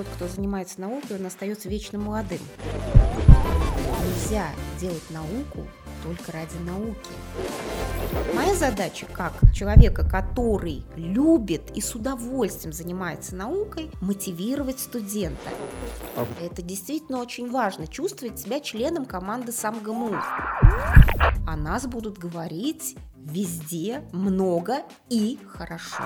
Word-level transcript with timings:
тот, 0.00 0.08
кто 0.14 0.28
занимается 0.28 0.80
наукой, 0.80 1.18
он 1.18 1.26
остается 1.26 1.68
вечно 1.68 1.98
молодым. 1.98 2.38
Нельзя 4.02 4.46
делать 4.80 5.10
науку 5.10 5.66
только 6.02 6.32
ради 6.32 6.56
науки. 6.64 7.10
Моя 8.34 8.54
задача 8.54 9.04
как 9.12 9.34
человека, 9.52 10.08
который 10.08 10.84
любит 10.96 11.70
и 11.74 11.82
с 11.82 11.94
удовольствием 11.94 12.72
занимается 12.72 13.36
наукой, 13.36 13.90
мотивировать 14.00 14.80
студента. 14.80 15.50
Это 16.40 16.62
действительно 16.62 17.18
очень 17.18 17.50
важно, 17.50 17.86
чувствовать 17.86 18.38
себя 18.38 18.60
членом 18.60 19.04
команды 19.04 19.52
СамГМУ. 19.52 20.16
О 21.46 21.56
нас 21.56 21.86
будут 21.86 22.16
говорить 22.16 22.96
везде, 23.30 24.02
много 24.12 24.82
и 25.08 25.38
хорошо. 25.46 26.04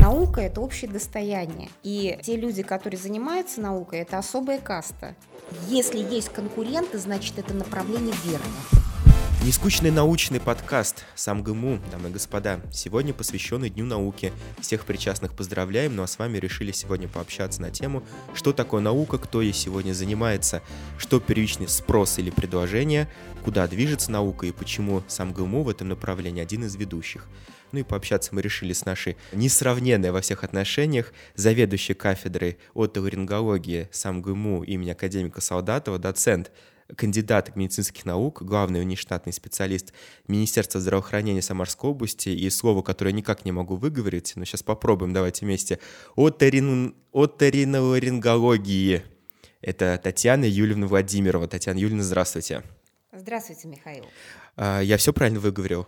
Наука– 0.00 0.40
это 0.42 0.60
общее 0.60 0.90
достояние. 0.90 1.68
И 1.82 2.18
те 2.22 2.36
люди, 2.36 2.62
которые 2.62 2.98
занимаются 2.98 3.60
наукой, 3.60 4.00
это 4.00 4.18
особая 4.18 4.58
каста. 4.58 5.14
Если 5.68 5.98
есть 5.98 6.28
конкуренты, 6.28 6.98
значит 6.98 7.38
это 7.38 7.54
направление 7.54 8.14
верно. 8.24 8.79
Нескучный 9.42 9.90
научный 9.90 10.38
подкаст 10.38 11.06
«Сам 11.14 11.42
ГМУ», 11.42 11.80
дамы 11.90 12.10
и 12.10 12.12
господа, 12.12 12.60
сегодня 12.70 13.14
посвященный 13.14 13.70
Дню 13.70 13.86
науки. 13.86 14.34
Всех 14.60 14.84
причастных 14.84 15.32
поздравляем, 15.32 15.96
ну 15.96 16.02
а 16.02 16.06
с 16.06 16.18
вами 16.18 16.36
решили 16.36 16.72
сегодня 16.72 17.08
пообщаться 17.08 17.62
на 17.62 17.70
тему, 17.70 18.02
что 18.34 18.52
такое 18.52 18.82
наука, 18.82 19.16
кто 19.16 19.40
ей 19.40 19.54
сегодня 19.54 19.94
занимается, 19.94 20.62
что 20.98 21.20
первичный 21.20 21.68
спрос 21.68 22.18
или 22.18 22.28
предложение, 22.28 23.08
куда 23.42 23.66
движется 23.66 24.12
наука 24.12 24.44
и 24.44 24.52
почему 24.52 25.02
сам 25.08 25.32
ГМУ 25.32 25.62
в 25.62 25.70
этом 25.70 25.88
направлении 25.88 26.42
один 26.42 26.64
из 26.64 26.76
ведущих. 26.76 27.26
Ну 27.72 27.78
и 27.78 27.82
пообщаться 27.82 28.34
мы 28.34 28.42
решили 28.42 28.74
с 28.74 28.84
нашей 28.84 29.16
несравненной 29.32 30.10
во 30.10 30.20
всех 30.20 30.44
отношениях 30.44 31.14
заведующей 31.34 31.94
кафедрой 31.94 32.58
отоларингологии 32.74 33.88
сам 33.90 34.20
ГМУ 34.20 34.64
имени 34.64 34.90
академика 34.90 35.40
Солдатова, 35.40 35.98
доцент 35.98 36.50
кандидат 36.96 37.56
медицинских 37.56 38.04
наук, 38.04 38.42
главный 38.42 38.80
внештатный 38.80 39.32
специалист 39.32 39.92
Министерства 40.28 40.80
здравоохранения 40.80 41.42
Самарской 41.42 41.90
области, 41.90 42.28
и 42.28 42.50
слово, 42.50 42.82
которое 42.82 43.12
никак 43.12 43.44
не 43.44 43.52
могу 43.52 43.76
выговорить, 43.76 44.32
но 44.36 44.44
сейчас 44.44 44.62
попробуем, 44.62 45.12
давайте 45.12 45.44
вместе, 45.46 45.78
оторин... 46.16 46.94
оториноларингологии. 47.12 49.02
Это 49.60 50.00
Татьяна 50.02 50.44
Юльевна 50.44 50.86
Владимирова. 50.86 51.46
Татьяна 51.46 51.78
Юльевна, 51.78 52.02
здравствуйте. 52.02 52.62
Здравствуйте, 53.12 53.68
Михаил. 53.68 54.04
А, 54.56 54.80
я 54.80 54.96
все 54.96 55.12
правильно 55.12 55.40
выговорил? 55.40 55.86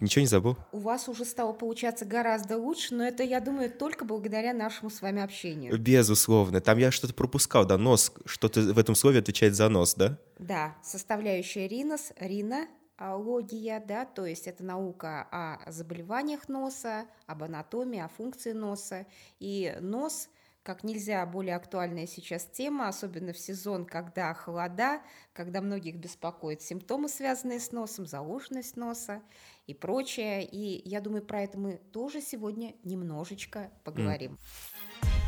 Ничего 0.00 0.20
не 0.20 0.28
забыл? 0.28 0.56
У 0.72 0.78
вас 0.78 1.08
уже 1.08 1.24
стало 1.24 1.52
получаться 1.52 2.04
гораздо 2.04 2.56
лучше, 2.56 2.94
но 2.94 3.04
это, 3.04 3.22
я 3.22 3.40
думаю, 3.40 3.70
только 3.70 4.04
благодаря 4.04 4.52
нашему 4.52 4.90
с 4.90 5.02
вами 5.02 5.22
общению. 5.22 5.76
Безусловно. 5.78 6.60
Там 6.60 6.78
я 6.78 6.90
что-то 6.90 7.14
пропускал, 7.14 7.64
да, 7.64 7.78
нос, 7.78 8.12
что-то 8.24 8.60
в 8.60 8.78
этом 8.78 8.94
слове 8.94 9.18
отвечает 9.18 9.54
за 9.54 9.68
нос, 9.68 9.94
да? 9.94 10.18
Да, 10.38 10.76
составляющая 10.82 11.66
ринос, 11.66 12.12
рина, 12.18 12.68
логия, 13.00 13.82
да, 13.86 14.04
то 14.04 14.26
есть 14.26 14.46
это 14.46 14.64
наука 14.64 15.26
о 15.30 15.70
заболеваниях 15.70 16.48
носа, 16.48 17.06
об 17.26 17.42
анатомии, 17.42 18.00
о 18.00 18.08
функции 18.08 18.52
носа. 18.52 19.06
И 19.38 19.76
нос 19.80 20.28
как 20.68 20.84
нельзя 20.84 21.24
более 21.24 21.56
актуальная 21.56 22.06
сейчас 22.06 22.44
тема, 22.44 22.88
особенно 22.88 23.32
в 23.32 23.38
сезон, 23.38 23.86
когда 23.86 24.34
холода, 24.34 25.00
когда 25.32 25.62
многих 25.62 25.96
беспокоят 25.96 26.60
симптомы, 26.60 27.08
связанные 27.08 27.58
с 27.58 27.72
носом, 27.72 28.06
заложенность 28.06 28.76
носа 28.76 29.22
и 29.68 29.74
прочее. 29.74 30.44
И 30.44 30.88
я 30.88 31.00
думаю, 31.00 31.22
про 31.22 31.42
это 31.42 31.58
мы 31.58 31.80
тоже 31.92 32.20
сегодня 32.20 32.74
немножечко 32.82 33.70
поговорим. 33.84 34.32
Mm. 34.32 35.18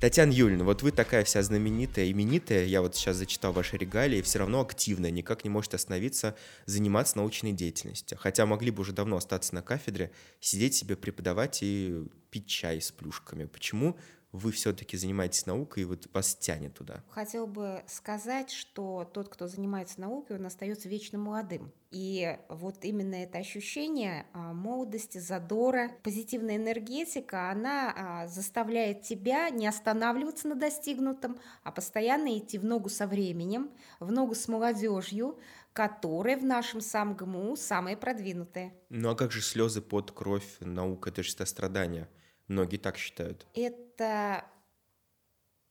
Татьяна 0.00 0.32
Юльевна, 0.32 0.64
вот 0.64 0.80
вы 0.80 0.92
такая 0.92 1.24
вся 1.24 1.42
знаменитая, 1.42 2.10
именитая, 2.10 2.64
я 2.64 2.80
вот 2.80 2.96
сейчас 2.96 3.16
зачитал 3.16 3.52
ваши 3.52 3.76
регалии, 3.76 4.22
все 4.22 4.38
равно 4.38 4.62
активная, 4.62 5.10
никак 5.10 5.44
не 5.44 5.50
можете 5.50 5.76
остановиться, 5.76 6.34
заниматься 6.64 7.18
научной 7.18 7.52
деятельностью. 7.52 8.16
Хотя 8.16 8.46
могли 8.46 8.70
бы 8.70 8.80
уже 8.80 8.94
давно 8.94 9.18
остаться 9.18 9.54
на 9.54 9.60
кафедре, 9.60 10.10
сидеть 10.40 10.74
себе, 10.74 10.96
преподавать 10.96 11.58
и 11.60 12.02
пить 12.30 12.46
чай 12.46 12.80
с 12.80 12.90
плюшками. 12.90 13.44
Почему 13.44 13.98
вы 14.32 14.52
все-таки 14.52 14.96
занимаетесь 14.96 15.46
наукой, 15.46 15.82
и 15.82 15.86
вот 15.86 16.08
вас 16.12 16.36
тянет 16.36 16.74
туда? 16.74 17.02
Хотел 17.10 17.46
бы 17.46 17.82
сказать, 17.86 18.50
что 18.50 19.08
тот, 19.12 19.28
кто 19.28 19.48
занимается 19.48 20.00
наукой, 20.00 20.36
он 20.36 20.46
остается 20.46 20.88
вечно 20.88 21.18
молодым. 21.18 21.72
И 21.90 22.38
вот 22.48 22.84
именно 22.84 23.16
это 23.16 23.38
ощущение 23.38 24.26
а, 24.32 24.52
молодости, 24.52 25.18
задора, 25.18 25.90
позитивная 26.04 26.56
энергетика, 26.56 27.50
она 27.50 27.92
а, 27.96 28.26
заставляет 28.28 29.02
тебя 29.02 29.50
не 29.50 29.66
останавливаться 29.66 30.46
на 30.46 30.54
достигнутом, 30.54 31.38
а 31.64 31.72
постоянно 31.72 32.38
идти 32.38 32.58
в 32.58 32.64
ногу 32.64 32.88
со 32.88 33.08
временем, 33.08 33.70
в 33.98 34.12
ногу 34.12 34.36
с 34.36 34.46
молодежью, 34.46 35.40
которые 35.72 36.36
в 36.36 36.44
нашем 36.44 36.80
СамГМУ 36.80 37.56
самые 37.56 37.96
продвинутые. 37.96 38.74
Ну 38.88 39.10
а 39.10 39.16
как 39.16 39.32
же 39.32 39.40
слезы, 39.40 39.80
под 39.80 40.12
кровь, 40.12 40.46
наука, 40.60 41.10
это 41.10 41.24
же 41.24 41.30
страдания? 41.30 42.08
Многие 42.50 42.78
так 42.78 42.98
считают. 42.98 43.46
Это 43.54 44.44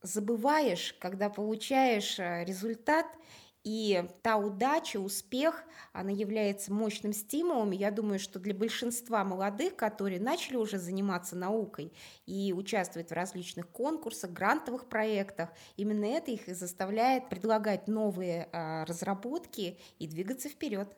забываешь, 0.00 0.94
когда 0.98 1.28
получаешь 1.28 2.18
э, 2.18 2.42
результат, 2.46 3.04
и 3.62 4.08
та 4.22 4.38
удача, 4.38 4.98
успех, 4.98 5.62
она 5.92 6.10
является 6.10 6.72
мощным 6.72 7.12
стимулом. 7.12 7.72
Я 7.72 7.90
думаю, 7.90 8.18
что 8.18 8.38
для 8.38 8.54
большинства 8.54 9.22
молодых, 9.24 9.76
которые 9.76 10.18
начали 10.18 10.56
уже 10.56 10.78
заниматься 10.78 11.36
наукой 11.36 11.92
и 12.24 12.54
участвовать 12.56 13.10
в 13.10 13.14
различных 13.14 13.68
конкурсах, 13.68 14.30
грантовых 14.30 14.88
проектах, 14.88 15.50
именно 15.76 16.06
это 16.06 16.30
их 16.30 16.48
и 16.48 16.54
заставляет 16.54 17.28
предлагать 17.28 17.88
новые 17.88 18.48
а, 18.52 18.86
разработки 18.86 19.78
и 19.98 20.08
двигаться 20.08 20.48
вперед. 20.48 20.96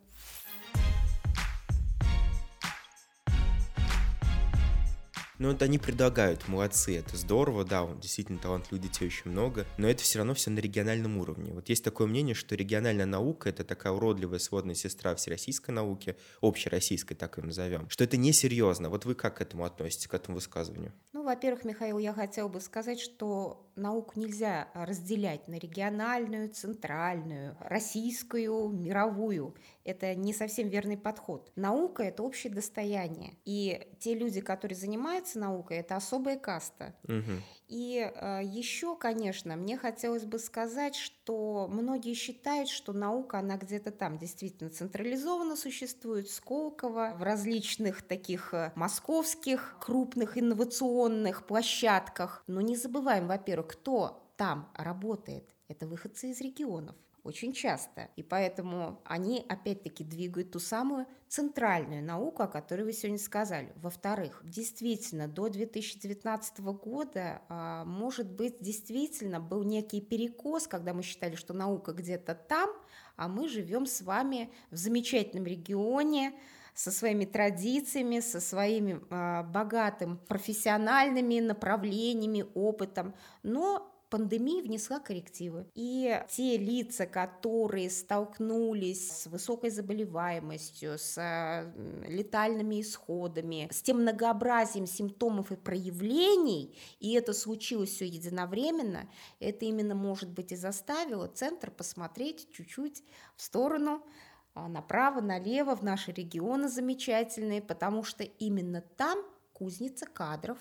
Ну, 5.43 5.51
это 5.51 5.65
они 5.65 5.77
предлагают, 5.77 6.47
молодцы, 6.47 6.97
это 6.97 7.17
здорово, 7.17 7.65
да, 7.65 7.83
он 7.83 7.99
действительно 7.99 8.39
талантливых 8.39 8.81
детей 8.81 9.07
очень 9.07 9.33
много, 9.33 9.67
но 9.77 9.89
это 9.89 10.01
все 10.05 10.19
равно 10.19 10.35
все 10.35 10.51
на 10.51 10.61
региональном 10.61 11.19
уровне. 11.19 11.53
Вот 11.53 11.69
есть 11.69 11.83
такое 11.83 12.07
мнение, 12.07 12.37
что 12.37 12.55
региональная 12.55 13.07
наука— 13.07 13.49
это 13.51 13.65
такая 13.65 13.93
уродливая 13.93 14.39
сводная 14.39 14.77
сестра 14.77 15.17
всероссийской 15.17 15.75
науки, 15.75 16.15
общероссийской, 16.43 17.17
так 17.17 17.39
ее 17.39 17.45
назовем, 17.45 17.91
что 17.91 18.05
это 18.05 18.17
несерьезно. 18.17 18.89
Вот 18.89 19.05
вы 19.05 19.17
как 19.17 19.39
к 19.39 19.41
этому 19.41 19.65
относитесь, 19.65 20.07
к 20.07 20.15
этому 20.15 20.37
высказыванию? 20.37 20.93
Ну, 21.13 21.25
во-первых, 21.25 21.65
Михаил, 21.65 21.99
я 21.99 22.13
хотела 22.13 22.47
бы 22.47 22.61
сказать, 22.61 23.01
что 23.01 23.69
науку 23.77 24.19
нельзя 24.19 24.69
разделять 24.75 25.49
на 25.49 25.55
региональную, 25.55 26.49
центральную, 26.51 27.57
российскую, 27.61 28.69
мировую. 28.69 29.55
Это 29.85 30.15
не 30.15 30.33
совсем 30.33 30.69
верный 30.69 30.97
подход. 30.97 31.51
Наука– 31.57 32.03
это 32.05 32.23
общее 32.23 32.53
достояние. 32.53 33.35
И 33.45 33.89
те 33.99 34.15
люди, 34.15 34.41
которые 34.41 34.77
занимаются 34.77 35.39
наукой, 35.39 35.79
это 35.79 35.97
особая 35.97 36.39
каста. 36.39 36.95
Угу. 37.05 37.43
И 37.73 37.97
э, 38.01 38.41
еще, 38.45 38.95
конечно, 38.97 39.57
мне 39.57 39.79
хотелось 39.79 40.27
бы 40.27 40.39
сказать, 40.39 40.95
что 40.95 41.67
многие 41.71 42.13
считают, 42.13 42.69
что 42.69 42.93
наука, 42.93 43.39
она 43.39 43.57
где-то 43.57 43.91
там 43.91 44.19
действительно 44.19 44.69
централизованно 44.69 45.57
существует, 45.57 46.29
Сколково, 46.29 47.15
в 47.17 47.23
различных 47.23 48.03
таких 48.03 48.53
э, 48.53 48.73
московских 48.75 49.79
крупных 49.81 50.37
инновационных 50.37 51.47
площадках. 51.47 52.45
Но 52.47 52.61
не 52.61 52.77
забываем, 52.77 53.27
во-первых, 53.27 53.69
кто 53.69 54.23
там 54.37 54.71
работает. 54.75 55.49
Это 55.69 55.87
выходцы 55.87 56.29
из 56.29 56.43
регионов 56.43 56.95
очень 57.25 57.53
часто. 57.53 58.09
И 58.17 58.23
поэтому 58.23 59.01
они 59.05 59.45
опять-таки 59.49 60.03
двигают 60.03 60.51
ту 60.51 60.59
самую 60.59 61.07
центральную 61.29 62.03
науку, 62.03 62.43
о 62.43 62.49
которой 62.49 62.83
вы 62.83 62.93
сегодня 62.93 63.19
сказали. 63.19 63.73
Во-вторых, 63.77 64.41
действительно, 64.45 65.29
до 65.29 65.49
2019 65.49 66.59
года, 66.73 67.43
а, 67.49 67.85
может 67.85 68.31
быть, 68.31 68.61
действительно 68.61 69.41
был 69.41 69.63
некий 69.63 70.01
перекос, 70.01 70.67
когда 70.67 70.93
мы 70.93 71.03
считали, 71.03 71.37
что 71.37 71.55
наука 71.55 71.93
где-то 71.93 72.35
там, 72.35 72.71
а 73.17 73.29
мы 73.29 73.49
живем 73.49 73.87
с 73.87 74.03
вами 74.03 74.53
в 74.71 74.77
замечательном 74.77 75.47
регионе, 75.47 76.35
со 76.75 76.91
своими 76.91 77.25
традициями, 77.25 78.21
со 78.21 78.41
своими 78.41 78.99
э, 79.11 79.43
богатым 79.45 80.17
профессиональными 80.17 81.41
направлениями, 81.41 82.47
опытом. 82.55 83.15
Но 83.43 83.92
пандемия 84.13 84.63
внесла 84.63 85.01
коррективы. 85.01 85.67
И 85.75 86.23
те 86.29 86.59
лица, 86.59 87.07
которые 87.07 87.89
столкнулись 87.89 89.11
с 89.11 89.27
высокой 89.27 89.71
заболеваемостью, 89.71 90.99
с 90.99 91.73
летальными 92.07 92.83
исходами, 92.83 93.69
с 93.73 93.81
тем 93.81 94.03
многообразием 94.03 94.87
симптомов 94.87 95.51
и 95.51 95.57
проявлений, 95.57 96.77
и 97.01 97.15
это 97.15 97.33
случилось 97.33 97.89
все 97.89 98.05
единовременно, 98.05 99.09
это 99.41 99.65
именно, 99.65 99.95
может 99.95 100.29
быть, 100.29 100.53
и 100.53 100.57
заставило 100.57 101.27
центр 101.27 101.71
посмотреть 101.71 102.53
чуть-чуть 102.53 103.03
в 103.35 103.43
сторону 103.43 104.05
а, 104.53 104.69
направо, 104.69 105.23
налево, 105.23 105.75
в 105.75 105.83
наши 105.83 106.13
регионы 106.13 106.69
замечательные, 106.69 107.63
потому 107.63 108.05
что 108.05 108.25
именно 108.25 108.83
там 108.83 109.25
кузница 109.55 110.05
кадров, 110.05 110.59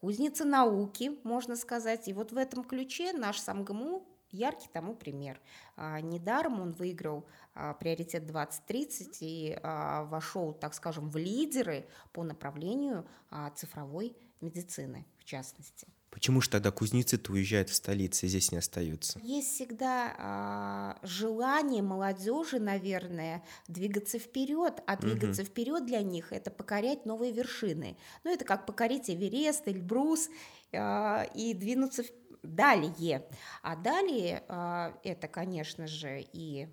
кузница 0.00 0.46
науки, 0.46 1.18
можно 1.24 1.56
сказать. 1.56 2.08
И 2.08 2.14
вот 2.14 2.32
в 2.32 2.38
этом 2.38 2.64
ключе 2.64 3.12
наш 3.12 3.38
СамГМУ 3.38 4.06
яркий 4.30 4.68
тому 4.72 4.94
пример. 4.94 5.38
А, 5.76 6.00
недаром 6.00 6.60
он 6.60 6.72
выиграл 6.72 7.26
а, 7.54 7.74
приоритет 7.74 8.26
2030 8.26 9.18
и 9.20 9.58
а, 9.62 10.04
вошел, 10.04 10.54
так 10.54 10.72
скажем, 10.72 11.10
в 11.10 11.16
лидеры 11.18 11.86
по 12.12 12.22
направлению 12.22 13.06
цифровой 13.54 14.16
медицины, 14.40 15.06
в 15.18 15.24
частности. 15.24 15.86
Почему 16.10 16.40
же 16.40 16.50
тогда 16.50 16.72
кузнецы-то 16.72 17.32
уезжают 17.32 17.70
в 17.70 17.74
столицы, 17.74 18.26
здесь 18.26 18.50
не 18.50 18.58
остаются? 18.58 19.20
Есть 19.22 19.54
всегда 19.54 20.96
э, 21.02 21.06
желание 21.06 21.82
молодежи, 21.82 22.58
наверное, 22.58 23.44
двигаться 23.68 24.18
вперед, 24.18 24.82
а 24.86 24.96
двигаться 24.96 25.42
угу. 25.42 25.48
вперед 25.48 25.86
для 25.86 26.02
них 26.02 26.32
это 26.32 26.50
покорять 26.50 27.06
новые 27.06 27.32
вершины. 27.32 27.96
Ну, 28.24 28.32
это 28.32 28.44
как 28.44 28.66
покорить 28.66 29.08
Эверест, 29.08 29.68
Эльбрус 29.68 30.28
э, 30.72 31.26
и 31.34 31.54
двинуться 31.54 32.02
далее. 32.42 33.24
А 33.62 33.76
далее 33.76 34.42
э, 34.48 34.92
это, 35.04 35.28
конечно 35.28 35.86
же, 35.86 36.26
и 36.32 36.68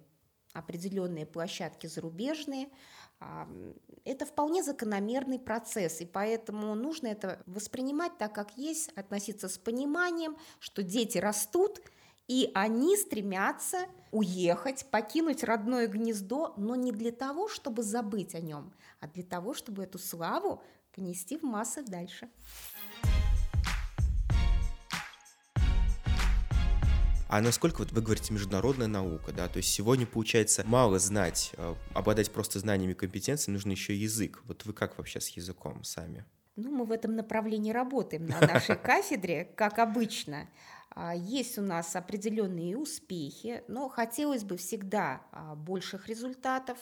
определенные 0.54 1.26
площадки 1.28 1.88
зарубежные, 1.88 2.70
это 4.04 4.26
вполне 4.26 4.64
закономерный 4.64 5.40
процесс, 5.40 6.02
и 6.02 6.06
поэтому 6.06 6.76
нужно 6.76 7.08
это 7.08 7.42
воспринимать 7.46 8.18
так, 8.18 8.34
как 8.34 8.58
есть, 8.58 8.90
относиться 8.90 9.50
с 9.50 9.58
пониманием, 9.58 10.38
что 10.60 10.84
дети 10.84 11.18
растут, 11.18 11.82
и 12.28 12.52
они 12.54 12.96
стремятся 12.98 13.86
уехать, 14.12 14.86
покинуть 14.92 15.44
родное 15.44 15.88
гнездо, 15.88 16.54
но 16.58 16.76
не 16.76 16.92
для 16.92 17.12
того, 17.12 17.48
чтобы 17.48 17.84
забыть 17.84 18.36
о 18.36 18.40
нем, 18.40 18.74
а 19.00 19.08
для 19.08 19.24
того, 19.24 19.54
чтобы 19.54 19.84
эту 19.84 19.98
славу 19.98 20.62
понести 20.94 21.38
в 21.38 21.44
массы 21.44 21.84
дальше. 21.84 22.30
А 27.30 27.42
насколько, 27.42 27.80
вот 27.80 27.92
вы 27.92 28.02
говорите, 28.02 28.34
международная 28.34 28.88
наука, 28.88 29.34
да, 29.34 29.48
то 29.50 29.58
есть 29.58 29.70
сегодня, 29.70 30.06
получается, 30.06 30.64
мало 30.66 30.98
знать, 30.98 31.52
э, 31.58 31.76
обладать 31.94 32.32
просто 32.32 32.60
знаниями 32.60 32.92
и 32.92 32.96
компетенциями, 32.96 33.56
нужно 33.56 33.72
еще 33.72 33.96
язык. 33.96 34.42
Вот 34.46 34.66
вы 34.66 34.74
как 34.74 34.98
вообще 34.98 35.20
с 35.20 35.28
языком 35.30 35.84
сами? 35.84 36.24
Ну, 36.56 36.72
мы 36.72 36.86
в 36.86 36.92
этом 36.92 37.16
направлении 37.16 37.72
работаем 37.72 38.26
на 38.26 38.40
нашей 38.40 38.76
кафедре, 38.82 39.46
как 39.56 39.78
обычно. 39.78 40.48
А, 40.90 41.14
есть 41.14 41.58
у 41.58 41.62
нас 41.62 41.96
определенные 41.96 42.78
успехи, 42.78 43.62
но 43.68 43.90
хотелось 43.90 44.44
бы 44.44 44.58
всегда 44.58 45.22
а, 45.32 45.54
больших 45.56 46.08
результатов. 46.08 46.78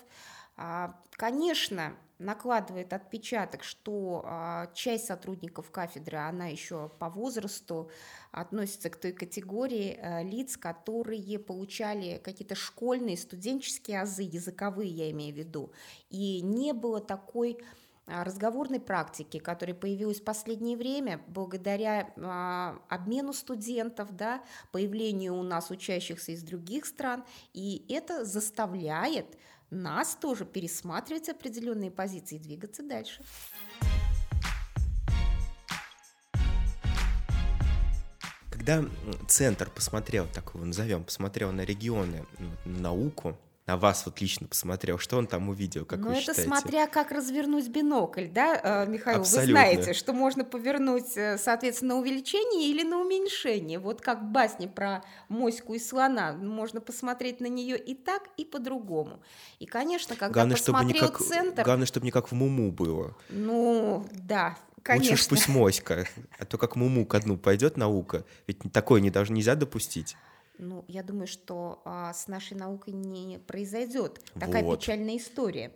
А, 0.58 0.96
конечно, 1.12 1.96
накладывает 2.18 2.94
отпечаток, 2.94 3.64
что 3.64 4.22
а, 4.24 4.68
часть 4.74 5.06
сотрудников 5.08 5.70
кафедры, 5.70 6.18
она 6.18 6.48
еще 6.48 6.90
по 6.98 7.10
возрасту 7.10 7.92
относится 8.32 8.90
к 8.90 8.96
той 8.96 9.12
категории 9.12 10.00
а, 10.02 10.24
лиц, 10.24 10.56
которые 10.56 11.40
получали 11.40 12.18
какие-то 12.24 12.56
школьные, 12.56 13.18
студенческие 13.18 14.02
азы, 14.02 14.24
языковые 14.24 14.90
я 14.90 15.12
имею 15.12 15.34
в 15.34 15.38
виду, 15.38 15.74
и 16.10 16.42
не 16.42 16.74
было 16.74 17.02
такой 17.02 17.58
разговорной 18.08 18.80
практики, 18.80 19.40
которая 19.40 19.76
появилась 19.76 20.22
в 20.22 20.24
последнее 20.24 20.78
время 20.78 21.22
благодаря 21.28 22.14
а, 22.18 22.80
обмену 22.90 23.34
студентов, 23.34 24.16
да, 24.16 24.44
появлению 24.72 25.36
у 25.36 25.44
нас 25.44 25.72
учащихся 25.72 26.32
из 26.32 26.44
других 26.44 26.86
стран, 26.86 27.24
и 27.54 27.86
это 27.90 28.24
заставляет 28.26 29.38
нас 29.72 30.16
тоже 30.16 30.46
пересматривать 30.46 31.30
определенные 31.30 31.92
позиции 31.92 32.36
и 32.36 32.40
двигаться 32.40 32.84
дальше. 32.84 33.24
Когда 38.52 38.84
центр 39.28 39.70
посмотрел, 39.70 40.28
так 40.28 40.54
его 40.56 40.66
назовем, 40.66 41.04
посмотрел 41.04 41.52
на 41.52 41.62
регионы, 41.62 42.26
на 42.66 42.80
науку, 42.80 43.38
на 43.68 43.78
вас 43.78 44.06
вот 44.06 44.22
лично 44.22 44.48
посмотрел, 44.48 45.00
что 45.00 45.18
он 45.18 45.26
там 45.26 45.50
увидел, 45.50 45.86
как 45.86 46.00
Но 46.00 46.08
вы 46.08 46.14
это 46.14 46.22
считаете? 46.22 46.44
смотря 46.44 46.88
как 46.88 47.12
развернуть 47.12 47.68
бинокль, 47.68 48.28
да, 48.28 48.86
э, 48.86 48.88
Михаил? 48.88 49.22
Абсолютно. 49.22 49.46
Вы 49.46 49.52
знаете, 49.52 49.94
что 49.94 50.14
можно 50.14 50.44
повернуть, 50.44 51.18
э, 51.18 51.38
соответственно, 51.40 51.96
на 51.96 52.02
увеличение 52.02 52.70
или 52.70 52.84
на 52.84 53.00
уменьшение. 53.00 53.80
Вот 53.80 54.02
как 54.02 54.22
в 54.22 54.26
басне 54.26 54.68
про 54.68 55.04
моську 55.30 55.74
и 55.74 55.80
слона. 55.80 56.34
Можно 56.34 56.80
посмотреть 56.80 57.40
на 57.40 57.48
нее 57.48 57.78
и 57.78 57.96
так, 57.96 58.30
и 58.38 58.46
по-другому. 58.46 59.20
И, 59.60 59.66
конечно, 59.66 60.16
когда 60.16 60.34
главное, 60.34 60.58
посмотрел 60.58 60.90
чтобы 60.90 60.94
не 60.94 61.00
как, 61.00 61.28
центр... 61.28 61.64
Главное, 61.64 61.88
чтобы 61.88 62.06
не 62.06 62.12
как 62.12 62.28
в 62.28 62.34
Муму 62.34 62.72
было. 62.72 63.16
Ну, 63.30 64.06
да, 64.12 64.58
Конечно. 64.84 65.14
Лучше 65.14 65.30
пусть 65.30 65.48
моська, 65.48 66.08
а 66.38 66.46
то 66.46 66.60
как 66.60 66.76
Муму 66.76 67.08
ко 67.08 67.20
дну 67.20 67.38
пойдет 67.38 67.76
наука, 67.76 68.24
ведь 68.46 68.60
такое 68.72 69.02
не 69.02 69.10
должно, 69.10 69.36
нельзя 69.36 69.56
допустить. 69.56 70.16
Ну, 70.58 70.86
я 70.88 71.04
думаю, 71.04 71.28
что 71.28 71.82
а, 71.86 72.14
с 72.14 72.28
нашей 72.28 72.58
наукой 72.58 72.94
не 72.94 73.40
произойдет 73.40 74.22
такая 74.40 74.64
вот. 74.64 74.80
печальная 74.80 75.18
история. 75.18 75.72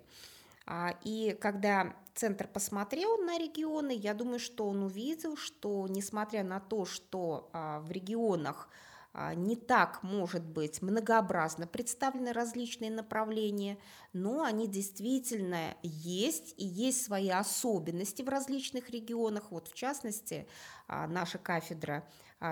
А, 0.66 0.96
и 1.04 1.38
когда 1.40 1.96
центр 2.14 2.48
посмотрел 2.48 3.18
на 3.18 3.38
регионы, 3.38 3.92
я 3.92 4.14
думаю, 4.14 4.40
что 4.40 4.68
он 4.68 4.84
увидел, 4.84 5.38
что 5.38 5.88
несмотря 5.90 6.44
на 6.44 6.60
то, 6.60 6.86
что 6.86 7.50
а, 7.54 7.80
в 7.80 7.92
регионах 7.92 8.70
а, 9.12 9.34
не 9.34 9.56
так, 9.56 10.04
может 10.04 10.44
быть, 10.44 10.82
многообразно 10.82 11.66
представлены 11.66 12.32
различные 12.32 12.92
направления, 12.92 13.78
но 14.14 14.44
они 14.44 14.68
действительно 14.68 15.76
есть, 15.82 16.54
и 16.58 16.66
есть 16.66 17.06
свои 17.06 17.30
особенности 17.30 18.22
в 18.22 18.30
различных 18.30 18.90
регионах. 18.92 19.52
Вот, 19.52 19.68
в 19.68 19.74
частности, 19.74 20.48
а, 20.88 21.08
наша 21.08 21.40
кафедра 21.40 22.08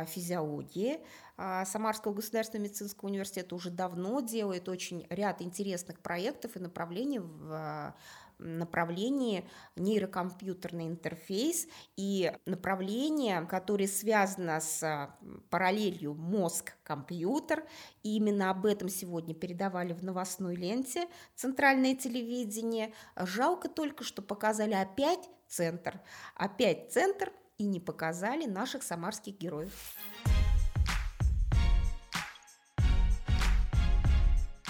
физиологии 0.07 0.99
Самарского 1.37 2.13
государственного 2.13 2.65
медицинского 2.65 3.09
университета 3.09 3.55
уже 3.55 3.69
давно 3.69 4.21
делает 4.21 4.67
очень 4.69 5.05
ряд 5.09 5.41
интересных 5.41 5.99
проектов 5.99 6.55
и 6.55 6.59
направлений 6.59 7.19
в 7.19 7.93
направлении 8.39 9.49
нейрокомпьютерный 9.77 10.87
интерфейс 10.87 11.67
и 11.95 12.31
направление, 12.45 13.41
которое 13.47 13.87
связано 13.87 14.59
с 14.59 15.09
параллелью 15.49 16.13
мозг-компьютер. 16.13 17.65
И 18.03 18.15
именно 18.15 18.51
об 18.51 18.67
этом 18.67 18.89
сегодня 18.89 19.33
передавали 19.33 19.93
в 19.93 20.03
новостной 20.03 20.55
ленте 20.55 21.07
центральное 21.35 21.95
телевидение. 21.95 22.93
Жалко 23.15 23.69
только, 23.69 24.03
что 24.03 24.21
показали 24.21 24.73
опять 24.73 25.27
центр. 25.47 25.99
Опять 26.35 26.91
центр 26.91 27.31
и 27.57 27.65
не 27.65 27.79
показали 27.79 28.45
наших 28.45 28.83
самарских 28.83 29.37
героев. 29.37 29.71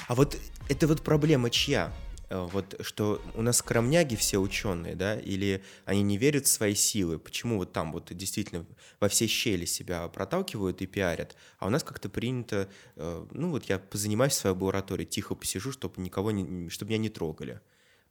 А 0.07 0.15
вот 0.15 0.37
это 0.69 0.87
вот 0.87 1.03
проблема 1.03 1.49
чья? 1.49 1.93
Э, 2.29 2.47
вот 2.49 2.75
что 2.79 3.21
у 3.35 3.41
нас 3.41 3.57
скромняги 3.57 4.15
все 4.15 4.37
ученые, 4.37 4.95
да, 4.95 5.19
или 5.19 5.61
они 5.83 6.01
не 6.01 6.17
верят 6.17 6.45
в 6.45 6.49
свои 6.49 6.75
силы, 6.75 7.19
почему 7.19 7.57
вот 7.57 7.73
там 7.73 7.91
вот 7.91 8.13
действительно 8.15 8.65
во 9.01 9.09
все 9.09 9.27
щели 9.27 9.65
себя 9.65 10.07
проталкивают 10.07 10.81
и 10.81 10.85
пиарят, 10.85 11.35
а 11.59 11.67
у 11.67 11.69
нас 11.69 11.83
как-то 11.83 12.07
принято, 12.07 12.69
э, 12.95 13.25
ну 13.31 13.51
вот 13.51 13.65
я 13.65 13.79
позанимаюсь 13.79 14.31
в 14.31 14.37
своей 14.37 14.55
лаборатории, 14.55 15.03
тихо 15.03 15.35
посижу, 15.35 15.73
чтобы 15.73 16.01
никого 16.01 16.31
не, 16.31 16.69
чтобы 16.69 16.89
меня 16.89 16.99
не 16.99 17.09
трогали. 17.09 17.59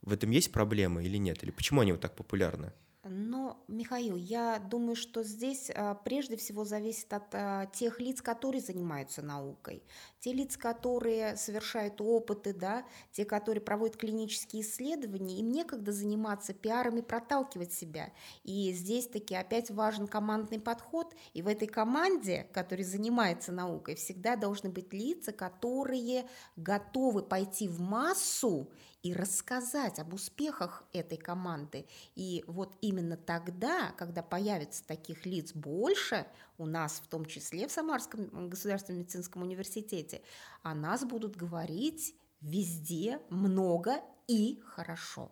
В 0.03 0.13
этом 0.13 0.31
есть 0.31 0.53
проблема 0.53 1.03
или 1.03 1.17
нет? 1.17 1.43
Или 1.43 1.51
почему 1.51 1.81
они 1.81 1.93
вот 1.93 2.03
так 2.03 2.15
популярны? 2.15 2.73
Но, 3.09 3.63
Михаил, 3.69 4.17
я 4.17 4.59
думаю, 4.59 4.97
что 4.97 5.23
здесь 5.23 5.71
а, 5.75 5.95
прежде 5.95 6.37
всего 6.37 6.65
зависит 6.65 7.13
от 7.13 7.35
а, 7.35 7.67
тех 7.67 8.01
лиц, 8.01 8.21
которые 8.21 8.61
занимаются 8.61 9.23
наукой. 9.23 9.83
Те 10.21 10.33
лица, 10.33 10.59
которые 10.59 11.37
совершают 11.37 12.01
опыты, 12.01 12.53
да, 12.53 12.85
те, 13.13 13.25
которые 13.25 13.63
проводят 13.63 13.97
клинические 13.97 14.63
исследования, 14.63 15.39
им 15.39 15.53
некогда 15.53 15.93
заниматься 15.93 16.53
пиаром 16.53 16.99
и 16.99 17.03
проталкивать 17.03 17.73
себя. 17.73 18.13
И 18.43 18.73
здесь 18.73 19.07
таки 19.07 19.35
опять 19.35 19.71
важен 19.71 20.09
командный 20.09 20.59
подход. 20.59 21.15
И 21.33 21.43
в 21.43 21.49
этой 21.49 21.69
команде, 21.69 22.49
которая 22.53 22.85
занимается 22.85 23.53
наукой, 23.53 23.95
всегда 23.95 24.37
должны 24.37 24.71
быть 24.71 24.93
лица, 24.93 25.33
которые 25.33 26.27
готовы 26.57 27.23
пойти 27.23 27.69
в 27.69 27.81
массу 27.81 28.69
и 29.07 29.15
рассказать 29.15 30.01
об 30.01 30.15
успехах 30.15 30.83
этой 30.93 31.17
команды. 31.17 31.87
И 32.17 32.43
вот 32.49 32.77
именно 32.81 33.17
тогда, 33.17 33.93
когда 33.97 34.21
появится 34.23 34.85
таких 34.85 35.27
лиц 35.27 35.53
больше, 35.53 36.27
у 36.59 36.67
нас 36.67 37.01
в 37.05 37.07
том 37.07 37.25
числе 37.25 37.69
в 37.69 37.73
Самарском 37.73 38.49
государственном 38.49 39.03
медицинском 39.03 39.43
университете, 39.43 40.23
о 40.63 40.75
нас 40.75 41.05
будут 41.05 41.37
говорить 41.37 42.17
везде 42.41 43.21
много 43.31 44.01
и 44.27 44.61
хорошо. 44.65 45.31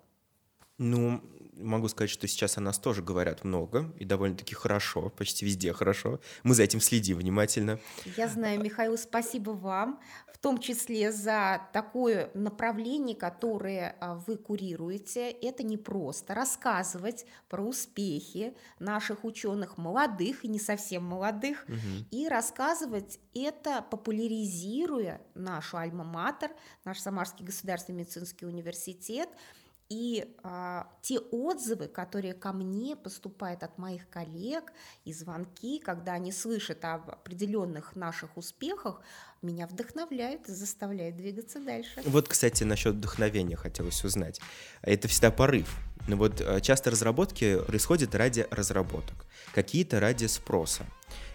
Ну, 0.79 1.21
могу 1.57 1.89
сказать, 1.89 2.11
что 2.11 2.27
сейчас 2.27 2.59
о 2.59 2.61
нас 2.61 2.79
тоже 2.79 3.03
говорят 3.03 3.45
много 3.45 3.93
и 3.99 4.05
довольно-таки 4.05 4.55
хорошо, 4.55 5.11
почти 5.11 5.45
везде 5.45 5.73
хорошо. 5.73 6.21
Мы 6.43 6.55
за 6.55 6.63
этим 6.63 6.81
следим 6.81 7.19
внимательно. 7.19 7.79
Я 8.17 8.29
знаю, 8.29 8.61
Михаил, 8.61 8.97
спасибо 8.99 9.51
вам, 9.51 10.01
в 10.33 10.39
том 10.39 10.59
числе 10.59 11.13
за 11.13 11.69
такое 11.73 12.31
направление, 12.35 13.17
которое 13.17 13.97
а, 14.01 14.17
вы 14.17 14.37
курируете. 14.37 15.31
Это 15.31 15.63
не 15.63 15.77
просто 15.77 16.35
рассказывать 16.35 17.25
про 17.49 17.63
успехи 17.63 18.55
наших 18.79 19.25
ученых 19.25 19.79
молодых 19.79 20.45
и 20.45 20.49
не 20.49 20.59
совсем 20.59 21.05
молодых, 21.05 21.65
угу. 21.69 21.79
и 22.11 22.29
рассказывать 22.29 23.19
это, 23.35 23.83
популяризируя 23.91 25.21
нашу 25.35 25.77
альма-матер, 25.79 26.51
наш 26.85 27.01
Самарский 27.01 27.45
государственный 27.45 28.01
медицинский 28.01 28.47
университет– 28.47 29.29
и 29.89 30.35
а, 30.43 30.89
те 31.03 31.19
отзывы, 31.19 31.89
которые 31.89 32.35
ко 32.35 32.53
мне 32.53 32.97
поступают 32.97 33.63
от 33.63 33.79
моих 33.79 34.09
коллег, 34.09 34.73
и 35.05 35.13
звонки, 35.13 35.79
когда 35.79 36.13
они 36.13 36.33
слышат 36.33 36.85
об 36.85 37.11
определенных 37.11 37.95
наших 37.95 38.37
успехах, 38.37 39.03
меня 39.43 39.67
вдохновляют 39.67 40.49
и 40.49 40.53
заставляют 40.53 41.17
двигаться 41.17 41.61
дальше. 41.61 42.03
Вот, 42.05 42.29
кстати, 42.29 42.65
насчет 42.65 42.95
вдохновения 42.95 43.57
хотелось 43.57 44.05
узнать. 44.05 44.41
Это 44.83 45.09
всегда 45.09 45.31
порыв. 45.31 45.77
Но 46.07 46.17
вот 46.17 46.41
а, 46.41 46.61
часто 46.61 46.91
разработки 46.91 47.59
происходят 47.67 48.15
ради 48.15 48.47
разработок, 48.51 49.27
какие-то 49.55 50.01
ради 50.01 50.27
спроса. 50.27 50.87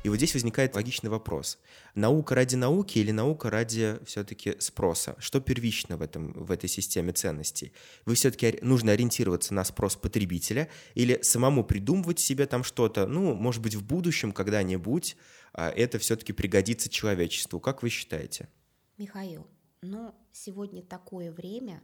И 0.03 0.09
вот 0.09 0.17
здесь 0.17 0.33
возникает 0.33 0.75
логичный 0.75 1.09
вопрос. 1.09 1.57
Наука 1.95 2.35
ради 2.35 2.55
науки 2.55 2.99
или 2.99 3.11
наука 3.11 3.49
ради 3.49 3.97
все-таки 4.05 4.55
спроса? 4.59 5.15
Что 5.19 5.39
первично 5.39 5.97
в, 5.97 6.01
этом, 6.01 6.33
в 6.33 6.51
этой 6.51 6.69
системе 6.69 7.13
ценностей? 7.13 7.73
Вы 8.05 8.15
все-таки 8.15 8.59
нужно 8.61 8.91
ориентироваться 8.91 9.53
на 9.53 9.63
спрос 9.63 9.95
потребителя 9.95 10.69
или 10.93 11.19
самому 11.21 11.63
придумывать 11.63 12.19
себе 12.19 12.45
там 12.45 12.63
что-то, 12.63 13.07
ну, 13.07 13.33
может 13.33 13.61
быть, 13.61 13.75
в 13.75 13.83
будущем 13.83 14.31
когда-нибудь 14.31 15.17
это 15.53 15.99
все-таки 15.99 16.33
пригодится 16.33 16.89
человечеству. 16.89 17.59
Как 17.59 17.83
вы 17.83 17.89
считаете? 17.89 18.49
Михаил, 18.97 19.47
ну, 19.81 20.13
сегодня 20.31 20.81
такое 20.83 21.31
время, 21.31 21.81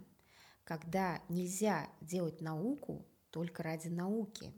когда 0.63 1.21
нельзя 1.29 1.89
делать 2.01 2.41
науку 2.41 3.05
только 3.29 3.63
ради 3.63 3.87
науки. 3.87 4.53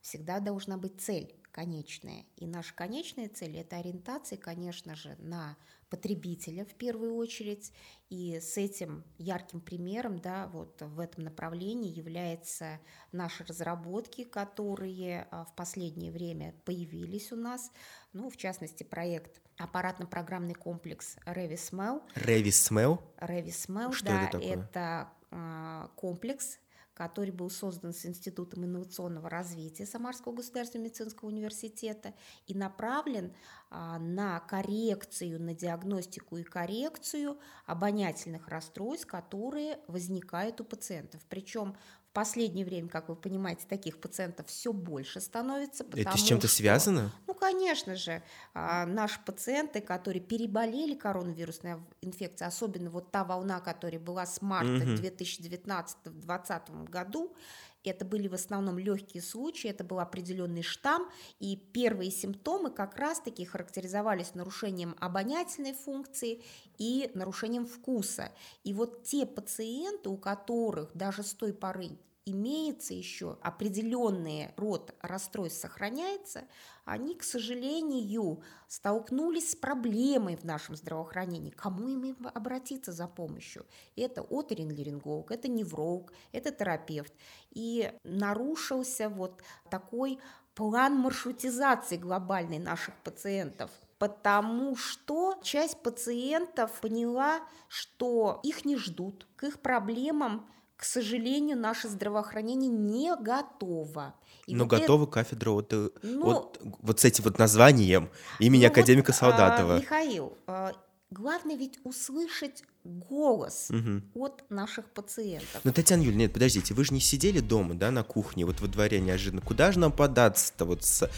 Всегда 0.00 0.40
должна 0.40 0.76
быть 0.76 1.00
цель 1.00 1.34
конечная. 1.52 2.26
И 2.36 2.46
наша 2.46 2.74
конечная 2.74 3.28
цель– 3.28 3.56
это 3.58 3.76
ориентация, 3.76 4.38
конечно 4.38 4.94
же, 4.94 5.16
на 5.18 5.56
потребителя 5.88 6.64
в 6.64 6.74
первую 6.74 7.16
очередь. 7.16 7.72
И 8.08 8.38
с 8.38 8.56
этим 8.56 9.04
ярким 9.18 9.60
примером 9.60 10.20
да, 10.20 10.46
вот 10.48 10.80
в 10.80 11.00
этом 11.00 11.24
направлении 11.24 11.92
являются 11.92 12.80
наши 13.12 13.44
разработки, 13.44 14.24
которые 14.24 15.26
а, 15.30 15.44
в 15.44 15.54
последнее 15.54 16.12
время 16.12 16.54
появились 16.64 17.32
у 17.32 17.36
нас. 17.36 17.72
Ну, 18.12 18.30
в 18.30 18.36
частности, 18.36 18.84
проект 18.84 19.40
аппаратно-программный 19.58 20.54
комплекс 20.54 21.16
RevisMel. 21.26 22.02
RevisMel? 22.14 23.00
RevisMel, 23.18 23.94
да, 24.02 24.24
это, 24.24 24.32
такое? 24.32 24.52
это 24.52 25.12
а, 25.30 25.90
комплекс 25.96 26.58
который 26.96 27.30
был 27.30 27.50
создан 27.50 27.92
с 27.92 28.06
Институтом 28.06 28.64
инновационного 28.64 29.28
развития 29.28 29.84
Самарского 29.84 30.32
государственного 30.32 30.86
медицинского 30.86 31.28
университета 31.28 32.14
и 32.46 32.54
направлен 32.54 33.34
а, 33.68 33.98
на 33.98 34.40
коррекцию, 34.40 35.40
на 35.40 35.54
диагностику 35.54 36.38
и 36.38 36.42
коррекцию 36.42 37.38
обонятельных 37.66 38.48
расстройств, 38.48 39.06
которые 39.06 39.78
возникают 39.88 40.62
у 40.62 40.64
пациентов. 40.64 41.20
Причем 41.28 41.76
последнее 42.16 42.64
время, 42.64 42.88
как 42.88 43.10
вы 43.10 43.14
понимаете, 43.14 43.66
таких 43.68 44.00
пациентов 44.00 44.46
все 44.46 44.72
больше 44.72 45.20
становится. 45.20 45.84
Это 45.94 46.16
с 46.16 46.22
чем-то 46.22 46.48
что, 46.48 46.56
связано? 46.56 47.12
Ну, 47.26 47.34
конечно 47.34 47.94
же, 47.94 48.22
а, 48.54 48.86
наши 48.86 49.20
пациенты, 49.22 49.82
которые 49.82 50.22
переболели 50.22 50.94
коронавирусной 50.94 51.74
инфекцией, 52.00 52.48
особенно 52.48 52.88
вот 52.88 53.10
та 53.10 53.22
волна, 53.22 53.60
которая 53.60 54.00
была 54.00 54.24
с 54.24 54.40
марта 54.40 54.82
угу. 54.82 54.92
2019-2020 54.92 56.88
году, 56.88 57.36
это 57.84 58.06
были 58.06 58.28
в 58.28 58.34
основном 58.34 58.78
легкие 58.78 59.22
случаи, 59.22 59.68
это 59.68 59.84
был 59.84 60.00
определенный 60.00 60.62
штамм, 60.62 61.10
и 61.38 61.54
первые 61.56 62.10
симптомы 62.10 62.70
как 62.70 62.96
раз-таки 62.96 63.44
характеризовались 63.44 64.34
нарушением 64.34 64.96
обонятельной 65.00 65.74
функции 65.74 66.42
и 66.78 67.10
нарушением 67.12 67.66
вкуса. 67.66 68.32
И 68.64 68.72
вот 68.72 69.04
те 69.04 69.26
пациенты, 69.26 70.08
у 70.08 70.16
которых 70.16 70.90
даже 70.94 71.22
с 71.22 71.34
той 71.34 71.52
поры 71.52 71.98
имеется 72.26 72.92
еще 72.92 73.38
определенный 73.40 74.52
род 74.56 74.94
расстройств 75.00 75.60
сохраняется, 75.60 76.44
они, 76.84 77.14
к 77.14 77.22
сожалению, 77.22 78.42
столкнулись 78.68 79.52
с 79.52 79.56
проблемой 79.56 80.36
в 80.36 80.44
нашем 80.44 80.76
здравоохранении. 80.76 81.50
Кому 81.50 81.88
им 81.88 82.16
обратиться 82.34 82.92
за 82.92 83.06
помощью? 83.06 83.64
Это 83.94 84.22
оториноларинголог, 84.22 85.30
это 85.30 85.48
невролог, 85.48 86.12
это 86.32 86.50
терапевт. 86.50 87.12
И 87.50 87.92
нарушился 88.02 89.08
вот 89.08 89.42
такой 89.70 90.18
план 90.54 90.96
маршрутизации 90.96 91.96
глобальной 91.96 92.58
наших 92.58 92.94
пациентов– 93.02 93.70
потому 93.98 94.76
что 94.76 95.38
часть 95.42 95.82
пациентов 95.82 96.70
поняла, 96.80 97.40
что 97.68 98.40
их 98.42 98.64
не 98.64 98.76
ждут, 98.76 99.26
к 99.36 99.44
их 99.44 99.60
проблемам 99.60 100.46
к 100.76 100.84
сожалению, 100.84 101.56
наше 101.56 101.88
здравоохранение 101.88 102.70
не 102.70 103.14
готово. 103.16 104.14
И 104.46 104.54
Но 104.54 104.64
вот 104.64 104.78
готова 104.78 105.04
это... 105.04 105.12
кафедра 105.12 105.50
вот, 105.50 105.72
э, 105.72 105.88
ну, 106.02 106.24
вот, 106.24 106.60
вот 106.62 107.00
с 107.00 107.04
этим 107.04 107.24
вот 107.24 107.38
названием 107.38 108.10
имени 108.38 108.64
ну 108.64 108.70
академика 108.70 109.12
вот, 109.12 109.16
Солдатова. 109.16 109.76
А, 109.76 109.80
Михаил, 109.80 110.36
а, 110.46 110.72
главное 111.10 111.56
ведь 111.56 111.78
услышать 111.82 112.62
голос 112.84 113.70
угу. 113.70 114.02
от 114.14 114.44
наших 114.50 114.88
пациентов. 114.90 115.62
Но, 115.64 115.72
Татьяна 115.72 116.02
Юрьевна, 116.02 116.24
нет, 116.24 116.32
подождите, 116.32 116.74
вы 116.74 116.84
же 116.84 116.92
не 116.92 117.00
сидели 117.00 117.40
дома, 117.40 117.74
да, 117.74 117.90
на 117.90 118.04
кухне, 118.04 118.44
вот 118.44 118.60
во 118.60 118.68
дворе 118.68 119.00
неожиданно. 119.00 119.40
Куда 119.40 119.72
же 119.72 119.78
нам 119.78 119.92
податься-то? 119.92 120.66
Вот 120.66 120.84
с... 120.84 121.10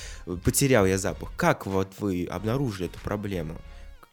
потерял 0.45 0.87
я 0.87 0.99
запах. 0.99 1.37
Как 1.37 1.67
вот 1.67 1.89
вы 1.99 2.27
обнаружили 2.27 2.89
эту 2.89 3.01
проблему? 3.01 3.57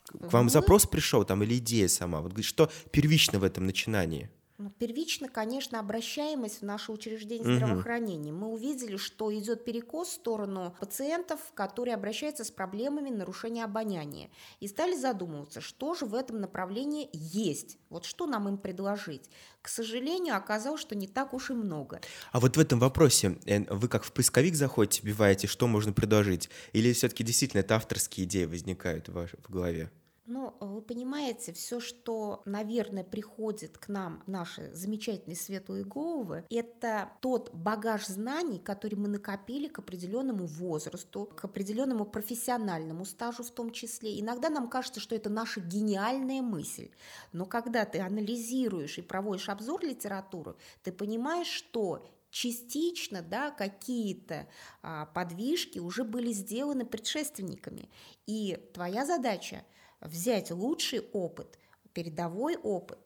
К 0.08 0.34
вам 0.34 0.46
мы... 0.46 0.50
запрос 0.50 0.86
пришел 0.86 1.24
там 1.24 1.44
или 1.44 1.58
идея 1.58 1.88
сама? 1.88 2.22
Вот 2.22 2.44
что 2.44 2.70
первично 2.92 3.40
в 3.40 3.44
этом 3.44 3.66
начинании? 3.66 4.30
Ну, 4.58 4.70
первично, 4.70 5.28
конечно, 5.28 5.82
обращаемость 5.82 6.62
в 6.62 6.66
наше 6.66 6.94
учреждение 6.94 7.58
здравоохранения. 7.58 8.32
Мы 8.32 8.48
увидели, 8.48 8.96
что 8.96 9.38
идет 9.38 9.66
перекос 9.66 10.08
в 10.08 10.14
сторону 10.14 10.74
пациентов, 10.80 11.42
которые 11.54 11.94
обращаются 11.94 12.46
с 12.46 12.52
проблемами 12.52 13.10
нарушения 13.10 13.66
обоняния. 13.66 14.30
И 14.62 14.70
стали 14.70 14.96
задумываться, 14.96 15.60
что 15.60 15.94
же 15.94 16.06
в 16.06 16.14
этом 16.14 16.40
направлении 16.40 17.10
есть. 17.12 17.78
Вот 17.90 18.06
что 18.06 18.28
нам 18.28 18.48
им 18.48 18.58
предложить. 18.58 19.30
К 19.62 19.68
сожалению, 19.68 20.38
оказалось, 20.38 20.80
что 20.80 20.96
не 20.96 21.08
так 21.08 21.34
уж 21.34 21.50
и 21.50 21.54
много. 21.54 22.00
А 22.32 22.40
вот 22.40 22.56
в 22.56 22.60
этом 22.60 22.80
вопросе 22.80 23.38
э, 23.46 23.62
вы 23.74 23.90
как 23.90 24.06
в 24.06 24.14
поисковик 24.14 24.56
заходите, 24.56 25.02
вбиваете, 25.02 25.48
что 25.48 25.68
можно 25.68 25.92
предложить? 25.92 26.50
Или 26.72 26.94
все-таки 26.94 27.26
действительно 27.26 27.60
это 27.60 27.76
авторские 27.76 28.26
идеи 28.26 28.46
возникают 28.46 29.10
в, 29.10 29.14
вашей, 29.14 29.38
в 29.44 29.50
голове? 29.50 29.92
Ну, 30.28 30.56
вы 30.60 30.82
понимаете, 30.82 31.54
все, 31.54 31.80
что, 31.80 32.42
наверное, 32.46 33.04
приходит 33.04 33.78
к 33.78 33.90
нам, 33.90 34.24
наши 34.26 34.74
замечательные 34.74 35.36
светлые 35.36 35.84
головы, 35.84 36.46
это 36.50 37.12
тот 37.22 37.54
багаж 37.54 38.08
знаний, 38.08 38.58
который 38.58 38.96
мы 38.96 39.08
накопили 39.08 39.68
к 39.68 39.78
определенному 39.78 40.48
возрасту, 40.48 41.28
к 41.28 41.46
определенному 41.46 42.06
профессиональному 42.06 43.06
стажу 43.06 43.44
в 43.44 43.52
том 43.52 43.72
числе. 43.72 44.20
Иногда 44.20 44.50
нам 44.50 44.68
кажется, 44.68 45.00
что 45.00 45.16
это 45.16 45.30
наша 45.30 45.62
гениальная 45.62 46.42
мысль. 46.42 46.90
Но 47.32 47.46
когда 47.46 47.86
ты 47.86 48.00
анализируешь 48.00 48.98
и 48.98 49.04
проводишь 49.04 49.50
обзор 49.50 49.86
литературы, 49.86 50.56
ты 50.82 50.92
понимаешь, 50.92 51.48
что 51.48 52.04
частично 52.32 53.22
да, 53.22 53.52
какие-то 53.52 54.48
а, 54.82 55.06
подвижки 55.06 55.78
уже 55.78 56.04
были 56.04 56.32
сделаны 56.32 56.84
предшественниками. 56.84 57.92
И 58.26 58.58
твоя 58.74 59.06
задача– 59.06 59.64
взять 60.02 60.52
лучший 60.52 61.02
опыт, 61.14 61.60
передовой 61.94 62.58
опыт, 62.58 63.00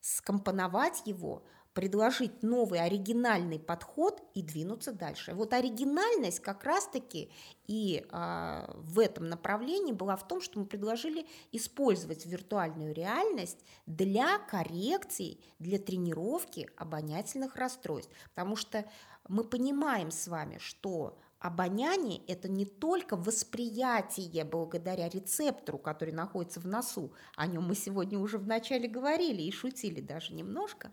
скомпоновать 0.00 1.02
его, 1.06 1.44
предложить 1.74 2.42
новый 2.42 2.80
оригинальный 2.80 3.58
подход 3.58 4.22
и 4.32 4.42
двинуться 4.42 4.92
дальше. 4.92 5.34
Вот 5.34 5.52
оригинальность 5.52 6.38
как 6.38 6.62
раз-таки 6.62 7.30
и 7.66 8.06
э, 8.08 8.74
в 8.76 9.00
этом 9.00 9.28
направлении 9.28 9.92
была 9.92 10.16
в 10.16 10.26
том, 10.26 10.40
что 10.40 10.60
мы 10.60 10.66
предложили 10.66 11.26
использовать 11.50 12.26
виртуальную 12.26 12.94
реальность 12.94 13.58
для 13.86 14.38
коррекции, 14.38 15.40
для 15.58 15.78
тренировки 15.78 16.70
обонятельных 16.76 17.56
расстройств. 17.56 18.12
Потому 18.34 18.54
что 18.54 18.84
мы 19.28 19.42
понимаем 19.42 20.12
с 20.12 20.28
вами, 20.28 20.58
что 20.58 21.18
Обоняние– 21.44 22.22
это 22.26 22.48
не 22.48 22.64
только 22.64 23.16
восприятие 23.16 24.44
благодаря 24.44 25.10
рецептору, 25.10 25.76
который 25.76 26.14
находится 26.14 26.58
в 26.58 26.66
носу, 26.66 27.12
о 27.36 27.46
нем 27.46 27.64
мы 27.64 27.74
сегодня 27.74 28.18
уже 28.18 28.38
вначале 28.38 28.88
говорили 28.88 29.42
и 29.42 29.52
шутили 29.52 30.00
даже 30.00 30.32
немножко, 30.32 30.90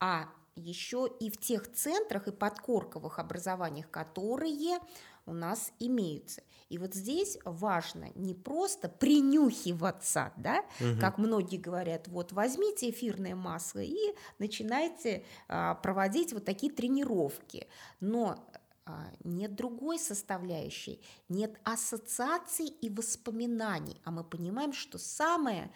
а 0.00 0.28
еще 0.56 1.08
и 1.20 1.30
в 1.30 1.36
тех 1.36 1.72
центрах 1.72 2.26
и 2.26 2.32
подкорковых 2.32 3.20
образованиях, 3.20 3.88
которые 3.88 4.80
у 5.24 5.32
нас 5.32 5.72
имеются. 5.78 6.42
И 6.68 6.78
вот 6.78 6.94
здесь 6.94 7.38
важно 7.44 8.08
не 8.16 8.34
просто 8.34 8.88
принюхиваться, 8.88 10.32
да, 10.36 10.64
угу. 10.80 10.98
как 11.00 11.18
многие 11.18 11.58
говорят, 11.58 12.08
вот 12.08 12.32
возьмите 12.32 12.90
эфирное 12.90 13.36
масло 13.36 13.78
и 13.78 14.16
начинайте 14.40 15.24
а, 15.46 15.74
проводить 15.76 16.32
вот 16.32 16.44
такие 16.44 16.72
тренировки. 16.72 17.68
Но 18.00 18.44
нет 19.24 19.54
другой 19.54 19.98
составляющей, 19.98 21.00
нет 21.28 21.58
ассоциаций 21.64 22.66
и 22.66 22.88
воспоминаний. 22.88 24.00
А 24.04 24.10
мы 24.10 24.24
понимаем, 24.24 24.72
что 24.72 24.98
самое 24.98 25.70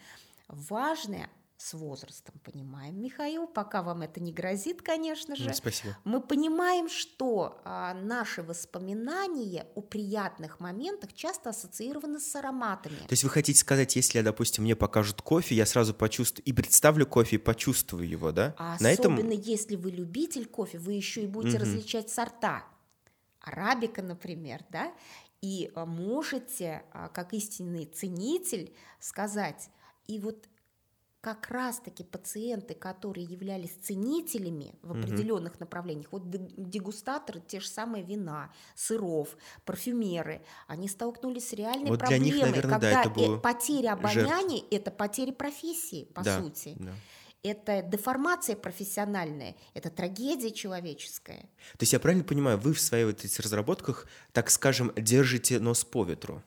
важное 0.48 1.30
с 1.60 1.74
возрастом 1.74 2.40
понимаем, 2.42 2.98
Михаил, 3.02 3.46
пока 3.46 3.82
вам 3.82 4.00
это 4.00 4.18
не 4.18 4.32
грозит, 4.32 4.80
конечно 4.80 5.36
же. 5.36 5.52
Спасибо. 5.52 5.94
Мы 6.04 6.22
понимаем, 6.22 6.88
что 6.88 7.60
а, 7.64 7.92
наши 7.92 8.42
воспоминания 8.42 9.66
о 9.74 9.82
приятных 9.82 10.58
моментах 10.58 11.12
часто 11.12 11.50
ассоциированы 11.50 12.18
с 12.18 12.34
ароматами. 12.34 12.96
То 12.96 13.10
есть 13.10 13.24
вы 13.24 13.30
хотите 13.30 13.60
сказать, 13.60 13.94
если, 13.94 14.22
допустим, 14.22 14.64
мне 14.64 14.74
покажут 14.74 15.20
кофе, 15.20 15.54
я 15.54 15.66
сразу 15.66 15.92
почувствую 15.92 16.46
и 16.46 16.52
представлю 16.54 17.06
кофе 17.06 17.36
и 17.36 17.38
почувствую 17.38 18.08
его, 18.08 18.32
да? 18.32 18.54
А 18.56 18.78
На 18.80 18.90
особенно 18.90 19.32
этом... 19.32 19.42
если 19.42 19.76
вы 19.76 19.90
любитель 19.90 20.46
кофе, 20.46 20.78
вы 20.78 20.94
еще 20.94 21.24
и 21.24 21.26
будете 21.26 21.58
угу. 21.58 21.66
различать 21.66 22.08
сорта. 22.08 22.64
Арабика, 23.40 24.02
например, 24.02 24.64
да, 24.70 24.92
и 25.40 25.72
можете, 25.74 26.82
а, 26.92 27.08
как 27.08 27.32
истинный 27.32 27.86
ценитель, 27.86 28.74
сказать, 28.98 29.70
и 30.06 30.18
вот 30.18 30.48
как 31.20 31.48
раз-таки 31.48 32.02
пациенты, 32.02 32.74
которые 32.74 33.24
являлись 33.24 33.72
ценителями 33.82 34.74
в 34.82 34.92
определенных 34.92 35.52
угу. 35.52 35.60
направлениях, 35.60 36.08
вот 36.12 36.30
дегустаторы, 36.30 37.42
те 37.46 37.60
же 37.60 37.68
самые 37.68 38.02
вина, 38.02 38.50
сыров, 38.74 39.36
парфюмеры, 39.66 40.42
они 40.66 40.88
столкнулись 40.88 41.48
с 41.48 41.52
реальной 41.52 41.90
вот 41.90 42.00
проблемой, 42.00 42.24
них, 42.24 42.40
наверное, 42.40 42.62
когда 42.62 42.78
да, 42.78 43.00
это 43.02 43.10
было 43.10 43.38
потеря 43.38 43.92
обоняния– 43.92 44.62
это 44.70 44.90
потеря 44.90 45.32
профессии, 45.32 46.04
по 46.04 46.22
да, 46.22 46.40
сути. 46.40 46.76
Да. 46.78 46.92
Это 47.42 47.82
деформация 47.82 48.54
профессиональная, 48.54 49.56
это 49.72 49.88
трагедия 49.88 50.50
человеческая. 50.50 51.40
То 51.72 51.80
есть 51.80 51.92
я 51.92 52.00
правильно 52.00 52.24
понимаю, 52.24 52.58
вы 52.58 52.74
в 52.74 52.80
своих 52.80 53.06
вот 53.06 53.24
этих 53.24 53.38
разработках, 53.40 54.06
так 54.32 54.50
скажем, 54.50 54.92
держите 54.94 55.58
нос 55.58 55.84
по 55.84 56.04
ветру? 56.04 56.42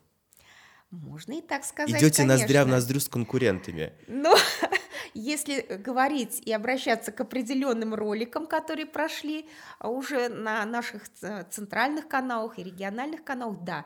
Можно 0.92 1.40
и 1.40 1.42
так 1.42 1.66
сказать, 1.66 1.90
Идете 1.90 2.18
конечно. 2.18 2.26
ноздря 2.26 2.66
в 2.66 2.68
ноздрю 2.68 3.00
с 3.00 3.08
конкурентами. 3.08 3.94
Но 4.08 4.36
если 5.16 5.62
говорить 5.84 6.40
и 6.46 6.54
обращаться 6.54 7.12
к 7.12 7.20
определенным 7.22 7.96
роликам, 7.96 8.46
которые 8.46 8.86
прошли 8.86 9.50
уже 9.80 10.30
на 10.30 10.64
наших 10.66 11.10
центральных 11.50 12.08
каналах 12.08 12.60
и 12.60 12.64
региональных 12.64 13.24
каналах, 13.24 13.64
да, 13.64 13.86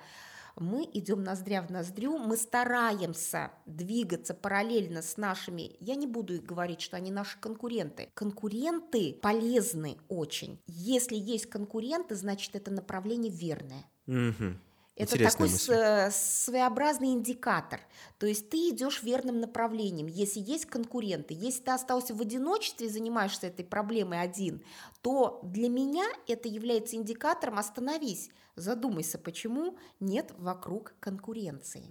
мы 0.60 0.88
идем 0.94 1.24
ноздря 1.24 1.62
в 1.62 1.70
ноздрю, 1.70 2.18
мы 2.18 2.38
стараемся 2.38 3.52
двигаться 3.66 4.34
параллельно 4.34 5.02
с 5.02 5.18
нашими, 5.18 5.76
я 5.80 5.96
не 5.96 6.08
буду 6.08 6.42
говорить, 6.42 6.82
что 6.82 6.98
они 6.98 7.12
наши 7.12 7.38
конкуренты. 7.40 8.10
Конкуренты 8.14 9.14
полезны 9.22 9.98
очень. 10.08 10.60
Если 10.68 11.16
есть 11.16 11.48
конкуренты, 11.48 12.16
значит 12.16 12.56
это 12.56 12.72
направление 12.72 13.32
верное. 13.32 13.86
Угу. 14.08 14.58
Это 14.98 15.14
Интересная 15.14 15.48
такой 15.48 15.50
мысль. 15.50 16.12
своеобразный 16.12 17.10
индикатор. 17.10 17.82
То 18.18 18.26
есть 18.26 18.50
ты 18.50 18.70
идешь 18.70 19.04
верным 19.04 19.40
направлением. 19.40 20.08
Если 20.08 20.40
есть 20.40 20.66
конкуренты, 20.66 21.36
если 21.36 21.62
ты 21.62 21.72
остался 21.72 22.16
в 22.16 22.22
одиночестве 22.22 22.88
и 22.88 22.90
занимаешься 22.90 23.46
этой 23.46 23.64
проблемой 23.64 24.22
один, 24.22 24.64
то 25.02 25.40
для 25.44 25.70
меня 25.70 26.06
это 26.28 26.50
является 26.50 26.96
индикатором 26.96 27.60
«остановись, 27.60 28.32
задумайся, 28.58 29.18
почему 29.18 29.78
нет 30.00 30.34
вокруг 30.38 30.94
конкуренции». 31.00 31.90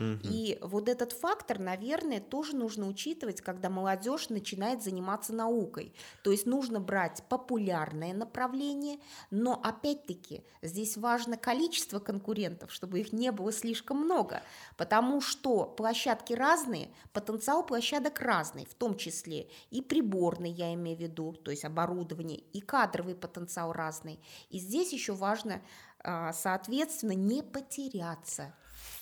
И 0.00 0.58
вот 0.62 0.88
этот 0.88 1.12
фактор, 1.12 1.58
наверное, 1.58 2.20
тоже 2.20 2.56
нужно 2.56 2.88
учитывать, 2.88 3.42
когда 3.42 3.68
молодежь 3.68 4.30
начинает 4.30 4.82
заниматься 4.82 5.34
наукой. 5.34 5.94
То 6.24 6.30
есть 6.30 6.46
нужно 6.46 6.80
брать 6.80 7.22
популярное 7.28 8.14
направление, 8.14 8.98
но 9.30 9.60
опять-таки 9.62 10.42
здесь 10.62 10.96
важно 10.96 11.36
количество 11.36 11.98
конкурентов, 11.98 12.72
чтобы 12.72 13.00
их 13.00 13.12
не 13.12 13.30
было 13.30 13.52
слишком 13.52 13.98
много, 13.98 14.42
потому 14.78 15.20
что 15.20 15.66
площадки 15.66 16.32
разные, 16.32 16.90
потенциал 17.12 17.64
площадок 17.66 18.20
разный, 18.20 18.64
в 18.64 18.74
том 18.74 18.96
числе 18.96 19.50
и 19.70 19.82
приборный, 19.82 20.50
я 20.50 20.72
имею 20.72 20.96
в 20.96 21.00
виду, 21.00 21.32
то 21.32 21.50
есть 21.50 21.64
оборудование, 21.66 22.38
и 22.38 22.60
кадровый 22.60 23.14
потенциал 23.14 23.72
разный. 23.72 24.18
И 24.48 24.58
здесь 24.58 24.94
еще 24.94 25.12
важно, 25.12 25.60
соответственно, 26.04 27.12
не 27.12 27.42
потеряться 27.42 28.52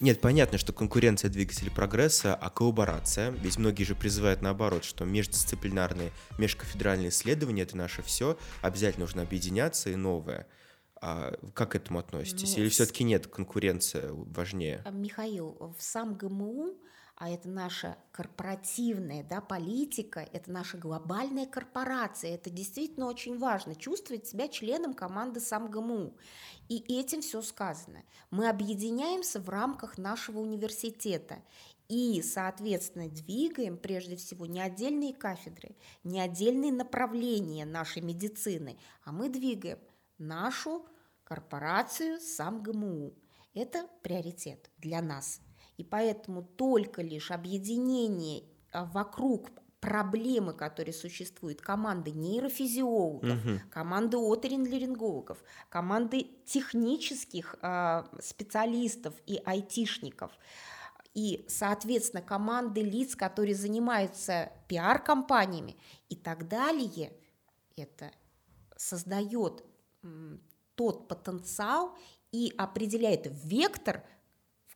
нет, 0.00 0.20
понятно, 0.20 0.58
что 0.58 0.72
конкуренция 0.72 1.28
двигатель 1.28 1.70
прогресса, 1.72 2.34
а 2.34 2.50
коллаборация, 2.50 3.30
ведь 3.30 3.58
многие 3.58 3.82
же 3.82 3.96
призывают 3.96 4.42
наоборот, 4.42 4.84
что 4.84 5.04
междисциплинарные, 5.04 6.12
межкафедральные 6.38 7.08
исследования– 7.08 7.62
это 7.64 7.76
наше 7.76 8.02
все, 8.02 8.38
обязательно 8.62 9.06
нужно 9.06 9.22
объединяться 9.22 9.90
и 9.90 9.96
новое. 9.96 10.46
А 11.00 11.32
как 11.54 11.72
к 11.72 11.74
этому 11.74 11.98
относитесь? 11.98 12.56
Ну, 12.56 12.62
Или 12.62 12.68
все-таки 12.68 13.04
нет, 13.04 13.26
конкуренция 13.26 14.10
важнее? 14.12 14.84
Михаил, 14.92 15.74
в 15.78 15.82
сам 15.82 16.14
ГМУ 16.14 16.76
а 17.20 17.28
это 17.28 17.48
наша 17.48 17.98
корпоративная 18.12 19.24
да, 19.24 19.40
политика, 19.40 20.20
это 20.32 20.52
наша 20.52 20.78
глобальная 20.78 21.46
корпорация. 21.46 22.32
Это 22.36 22.48
действительно 22.48 23.06
очень 23.06 23.38
важно, 23.38 23.74
чувствовать 23.74 24.28
себя 24.28 24.46
членом 24.46 24.94
команды 24.94 25.40
СамГМУ. 25.40 26.16
И 26.68 26.76
этим 26.86 27.20
все 27.20 27.42
сказано. 27.42 28.04
Мы 28.30 28.48
объединяемся 28.48 29.40
в 29.40 29.48
рамках 29.48 29.98
нашего 29.98 30.38
университета 30.38 31.42
и, 31.88 32.22
соответственно, 32.22 33.08
двигаем 33.08 33.78
прежде 33.78 34.14
всего 34.14 34.46
не 34.46 34.60
отдельные 34.60 35.12
кафедры, 35.12 35.74
не 36.04 36.20
отдельные 36.20 36.70
направления 36.70 37.66
нашей 37.66 38.00
медицины, 38.00 38.78
а 39.02 39.10
мы 39.10 39.28
двигаем 39.28 39.80
нашу 40.18 40.86
корпорацию 41.24 42.20
СамГМУ. 42.20 43.12
Это 43.54 43.88
приоритет 44.04 44.70
для 44.76 45.02
нас– 45.02 45.40
и 45.78 45.84
поэтому 45.84 46.42
только 46.42 47.00
лишь 47.00 47.30
объединение 47.30 48.42
а, 48.72 48.84
вокруг 48.84 49.48
проблемы, 49.80 50.52
которые 50.52 50.92
существуют, 50.92 51.60
команды 51.60 52.10
нейрофизиологов, 52.10 53.44
угу. 53.44 53.60
команды 53.70 54.16
оторинлерингологов, 54.16 55.38
команды 55.68 56.26
технических 56.44 57.54
э, 57.62 58.02
специалистов 58.20 59.14
и 59.24 59.40
айтишников, 59.44 60.32
и, 61.14 61.44
соответственно, 61.48 62.22
команды 62.22 62.82
лиц, 62.82 63.14
которые 63.14 63.54
занимаются 63.54 64.50
пиар-компаниями 64.66 65.76
и 66.08 66.16
так 66.16 66.48
далее, 66.48 67.12
это 67.76 68.10
создает 68.76 69.64
тот 70.74 71.08
потенциал 71.08 71.96
и 72.32 72.52
определяет 72.56 73.28
вектор 73.44 74.04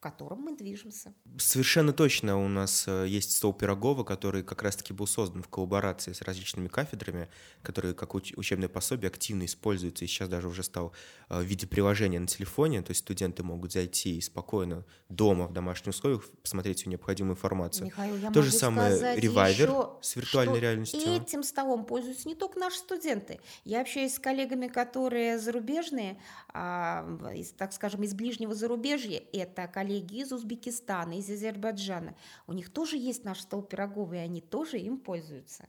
котором 0.03 0.41
мы 0.41 0.57
движемся. 0.57 1.15
Совершенно 1.38 1.93
точно 1.93 2.37
у 2.37 2.49
нас 2.49 2.85
э, 2.88 3.07
есть 3.09 3.37
стол 3.37 3.55
Пирогова, 3.55 4.03
который 4.03 4.43
как 4.43 4.62
раз-таки 4.62 4.93
был 4.93 5.07
создан 5.07 5.43
в 5.43 5.49
коллаборации 5.49 6.12
с 6.12 6.23
различными 6.23 6.67
кафедрами, 6.67 7.29
которые 7.62 7.95
как 7.95 8.15
учебное 8.15 8.69
пособие 8.69 9.09
активно 9.09 9.45
используются 9.45 10.05
и 10.05 10.09
сейчас 10.09 10.29
даже 10.29 10.49
уже 10.49 10.65
стал 10.65 10.93
э, 11.29 11.41
в 11.41 11.45
виде 11.45 11.67
приложения 11.69 12.19
на 12.19 12.27
телефоне, 12.27 12.83
то 12.83 12.91
есть 12.91 13.03
студенты 13.03 13.45
могут 13.45 13.73
зайти 13.73 14.19
и 14.19 14.21
спокойно 14.21 14.85
дома 15.09 15.47
в 15.47 15.53
домашних 15.53 15.95
условиях 15.95 16.29
посмотреть 16.43 16.81
всю 16.81 16.91
необходимую 16.91 17.37
информацию. 17.37 17.87
Михаил, 17.87 18.17
я 18.17 18.33
То 18.33 18.43
же 18.43 18.51
самое 18.51 19.17
ревайвер 19.17 19.71
с 20.03 20.17
виртуальной 20.17 20.59
реальностью. 20.59 21.01
Этим 21.01 21.45
столом 21.45 21.85
пользуются 21.85 22.27
не 22.27 22.35
только 22.35 22.59
наши 22.59 22.79
студенты. 22.79 23.38
Я 23.65 23.83
общаюсь 23.83 24.15
с 24.15 24.19
коллегами, 24.19 24.67
которые 24.67 25.38
зарубежные, 25.38 26.21
а, 26.53 27.07
из, 27.37 27.53
так 27.53 27.73
скажем, 27.73 28.03
из 28.03 28.15
ближнего 28.15 28.53
зарубежья. 28.53 29.23
Это 29.33 29.69
коллеги 29.69 29.91
коллеги 29.92 30.22
из 30.22 30.33
Узбекистана, 30.33 31.18
из 31.18 31.28
Азербайджана, 31.28 32.14
у 32.46 32.52
них 32.52 32.70
тоже 32.70 32.96
есть 32.96 33.24
наш 33.24 33.40
стол 33.40 33.62
пироговый, 33.62 34.18
и 34.18 34.22
они 34.22 34.40
тоже 34.40 34.78
им 34.78 34.98
пользуются. 34.98 35.68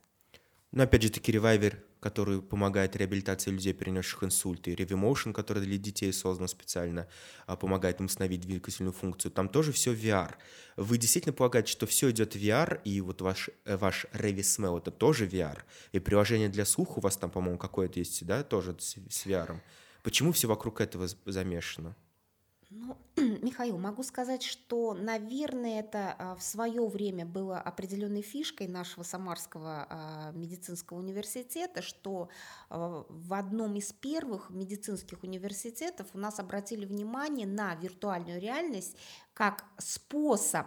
Но 0.72 0.82
опять 0.82 1.02
же 1.02 1.10
таки 1.10 1.30
ревайвер, 1.30 1.84
который 2.00 2.42
помогает 2.42 2.96
реабилитации 2.96 3.50
людей, 3.50 3.72
перенесших 3.72 4.24
инсульты, 4.24 4.74
Revimotion, 4.74 5.32
который 5.32 5.62
для 5.62 5.78
детей 5.78 6.12
создан 6.12 6.48
специально, 6.48 7.06
а, 7.46 7.56
помогает 7.56 8.00
им 8.00 8.06
установить 8.06 8.40
двигательную 8.40 8.92
функцию. 8.92 9.30
Там 9.30 9.48
тоже 9.48 9.72
все 9.72 9.94
VR. 9.94 10.34
Вы 10.76 10.98
действительно 10.98 11.32
полагаете, 11.32 11.70
что 11.70 11.86
все 11.86 12.10
идет 12.10 12.34
VR, 12.34 12.80
и 12.82 13.00
вот 13.00 13.20
ваш, 13.20 13.50
э, 13.66 13.76
ваш 13.76 14.06
Revismel 14.12 14.78
это 14.78 14.90
тоже 14.90 15.26
VR, 15.26 15.58
и 15.92 16.00
приложение 16.00 16.48
для 16.48 16.64
слуха 16.64 16.98
у 16.98 17.00
вас 17.00 17.16
там, 17.16 17.30
по-моему, 17.30 17.58
какое-то 17.58 18.00
есть, 18.00 18.26
да, 18.26 18.42
тоже 18.42 18.74
с, 18.78 18.96
с 19.10 19.26
VR. 19.26 19.60
Почему 20.02 20.32
все 20.32 20.48
вокруг 20.48 20.80
этого 20.80 21.08
замешано? 21.24 21.94
Ну, 22.76 22.96
Михаил, 23.16 23.78
могу 23.78 24.02
сказать, 24.02 24.42
что, 24.42 24.94
наверное, 24.94 25.78
это 25.78 26.16
а, 26.18 26.34
в 26.34 26.42
свое 26.42 26.84
время 26.88 27.24
было 27.24 27.60
определенной 27.60 28.22
фишкой 28.22 28.66
нашего 28.66 29.04
Самарского 29.04 29.86
а, 29.88 30.32
медицинского 30.32 30.98
университета, 30.98 31.82
что 31.82 32.30
а, 32.70 33.06
в 33.08 33.32
одном 33.32 33.76
из 33.76 33.92
первых 33.92 34.50
медицинских 34.50 35.22
университетов 35.22 36.08
у 36.14 36.18
нас 36.18 36.40
обратили 36.40 36.84
внимание 36.84 37.46
на 37.46 37.76
виртуальную 37.76 38.40
реальность 38.40 38.96
как 39.34 39.64
способ 39.78 40.66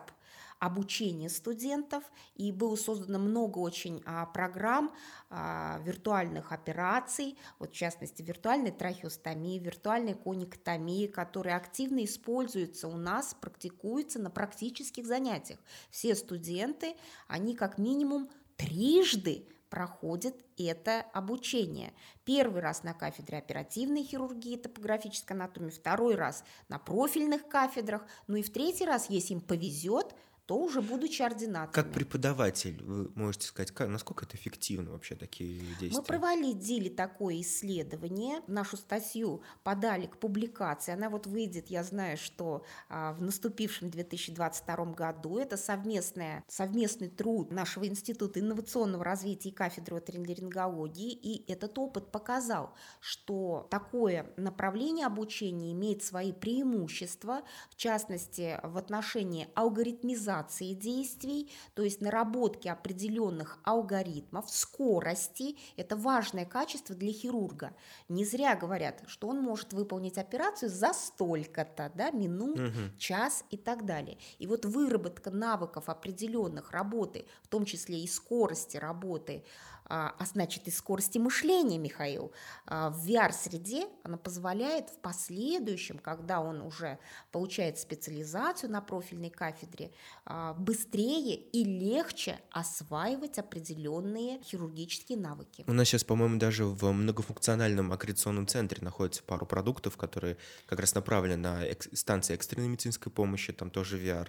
обучения 0.60 1.30
студентов, 1.30 2.04
и 2.36 2.52
было 2.52 2.76
создано 2.76 3.20
много 3.20 3.60
очень 3.60 4.02
а, 4.06 4.26
программ 4.26 4.93
а, 5.30 5.80
виртуальных 5.84 6.52
операций, 6.52 7.38
вот 7.60 7.72
в 7.72 7.76
частности 7.76 8.22
виртуальной 8.22 8.72
трахеостомии, 8.72 9.60
виртуальной 9.60 10.15
кониктомии, 10.15 11.08
которые 11.08 11.56
активно 11.56 12.04
используются 12.04 12.88
у 12.88 12.98
нас, 12.98 13.36
практикуются 13.39 14.20
на 14.20 14.30
практических 14.30 15.06
занятиях. 15.06 15.60
Все 15.89 16.15
студенты, 16.15 16.96
они 17.28 17.56
как 17.56 17.78
минимум 17.78 18.30
трижды 18.56 19.48
проходит 19.70 20.36
это 20.58 21.02
обучение. 21.13 21.93
Первый 22.24 22.62
раз 22.62 22.84
на 22.84 22.93
кафедре 22.93 23.38
оперативной 23.38 24.04
хирургии, 24.04 24.58
топографической 24.58 25.36
анатомии, 25.36 25.70
второй 25.70 26.15
раз 26.15 26.43
на 26.70 26.80
профильных 26.80 27.48
кафедрах, 27.48 28.06
ну 28.28 28.38
и 28.38 28.43
в 28.43 28.52
третий 28.52 28.86
раз, 28.86 29.10
если 29.10 29.34
им 29.34 29.41
повезет, 29.41 30.15
то 30.48 30.58
уже 30.58 30.82
будучи 30.82 31.22
ординатором. 31.22 31.74
Как 31.74 31.92
преподаватель, 31.94 32.82
вы 32.82 33.12
можете 33.16 33.48
сказать, 33.48 33.72
как, 33.72 33.90
насколько 33.90 34.24
это 34.26 34.38
эффективно 34.38 34.92
вообще 34.92 35.16
такие 35.16 35.60
действия? 35.60 35.92
Мы 35.92 36.04
проводили 36.04 36.88
такое 36.88 37.42
исследование, 37.42 38.42
нашу 38.48 38.78
статью 38.78 39.44
подали 39.64 40.06
к 40.06 40.18
публикации, 40.18 40.94
она 40.94 41.10
вот 41.10 41.28
выйдет, 41.28 41.68
я 41.68 41.84
знаю, 41.84 42.18
что 42.18 42.64
а, 42.88 43.12
в 43.14 43.22
наступившем 43.22 43.90
2022 43.90 44.86
году, 44.94 45.38
это 45.38 45.58
совместная, 45.58 46.46
совместный 46.48 47.10
труд 47.10 47.52
нашего 47.52 47.86
Института 47.86 48.40
инновационного 48.40 49.04
развития 49.04 49.50
и 49.50 49.54
кафедры 49.54 49.98
оториноларингологии, 49.98 51.12
и 51.12 51.52
этот 51.52 51.78
опыт 51.78 52.10
показал, 52.10 52.74
что 53.02 53.68
такое 53.70 54.32
направление 54.38 55.08
обучения 55.08 55.74
имеет 55.74 56.04
свои 56.04 56.32
преимущества, 56.32 57.42
в 57.70 57.76
частности, 57.76 58.62
в 58.64 58.78
отношении 58.78 59.50
алгоритмизации 59.54 60.37
оптимизации 60.39 60.73
действий, 60.73 61.50
то 61.73 61.84
есть 61.84 62.02
наработки 62.02 62.67
определенных 62.67 63.58
алгоритмов, 63.63 64.50
скорости. 64.50 65.58
Это 65.76 65.95
важное 65.95 66.45
качество 66.45 66.95
для 66.95 67.12
хирурга. 67.12 67.73
Не 68.10 68.26
зря 68.26 68.56
говорят, 68.56 69.04
что 69.08 69.28
он 69.28 69.41
может 69.41 69.73
выполнить 69.73 70.17
операцию 70.17 70.69
за 70.69 70.93
столько-то, 70.93 71.91
да, 71.95 72.12
минут, 72.12 72.60
угу. 72.60 72.97
час 72.97 73.43
и 73.50 73.58
так 73.58 73.86
далее. 73.86 74.17
И 74.39 74.47
вот 74.47 74.65
выработка 74.65 75.32
навыков 75.32 75.89
определенных 75.89 76.71
работы, 76.71 77.26
в 77.43 77.47
том 77.47 77.65
числе 77.65 78.00
и 78.00 78.08
скорости 78.08 78.78
работы, 78.78 79.43
а, 79.89 80.13
а 80.17 80.26
значит 80.26 80.67
и 80.67 80.71
скорости 80.71 81.17
мышления, 81.17 81.78
Михаил, 81.78 82.32
а, 82.65 82.89
в 82.89 83.08
VR-среде 83.08 83.88
она 84.04 84.17
позволяет 84.17 84.89
в 84.89 84.97
последующем, 85.00 85.97
когда 86.00 86.41
он 86.41 86.62
уже 86.62 87.00
получает 87.32 87.80
специализацию 87.80 88.71
на 88.71 88.82
профильной 88.82 89.30
кафедре, 89.30 89.91
а, 90.26 90.54
быстрее 90.54 91.36
и 91.36 91.63
легче 91.63 92.39
осваивать 92.52 93.39
определенные 93.39 94.41
хирургические 94.43 95.17
навыки. 95.17 95.63
У 95.67 95.73
нас 95.73 95.88
сейчас, 95.88 96.04
по-моему, 96.04 96.38
даже 96.38 96.65
в 96.65 96.91
многофункциональном 96.91 97.91
аккредитационном 97.93 98.47
центре 98.47 98.84
находится 98.84 99.23
пару 99.23 99.45
продуктов, 99.45 99.95
которые 99.95 100.38
как 100.65 100.80
раз 100.80 100.95
направлены 100.95 101.38
на 101.38 101.63
станции 101.93 102.34
экстренной 102.34 102.67
медицинской 102.67 103.12
помощи, 103.12 103.54
там 103.54 103.69
тоже 103.69 103.97
VR. 103.97 104.28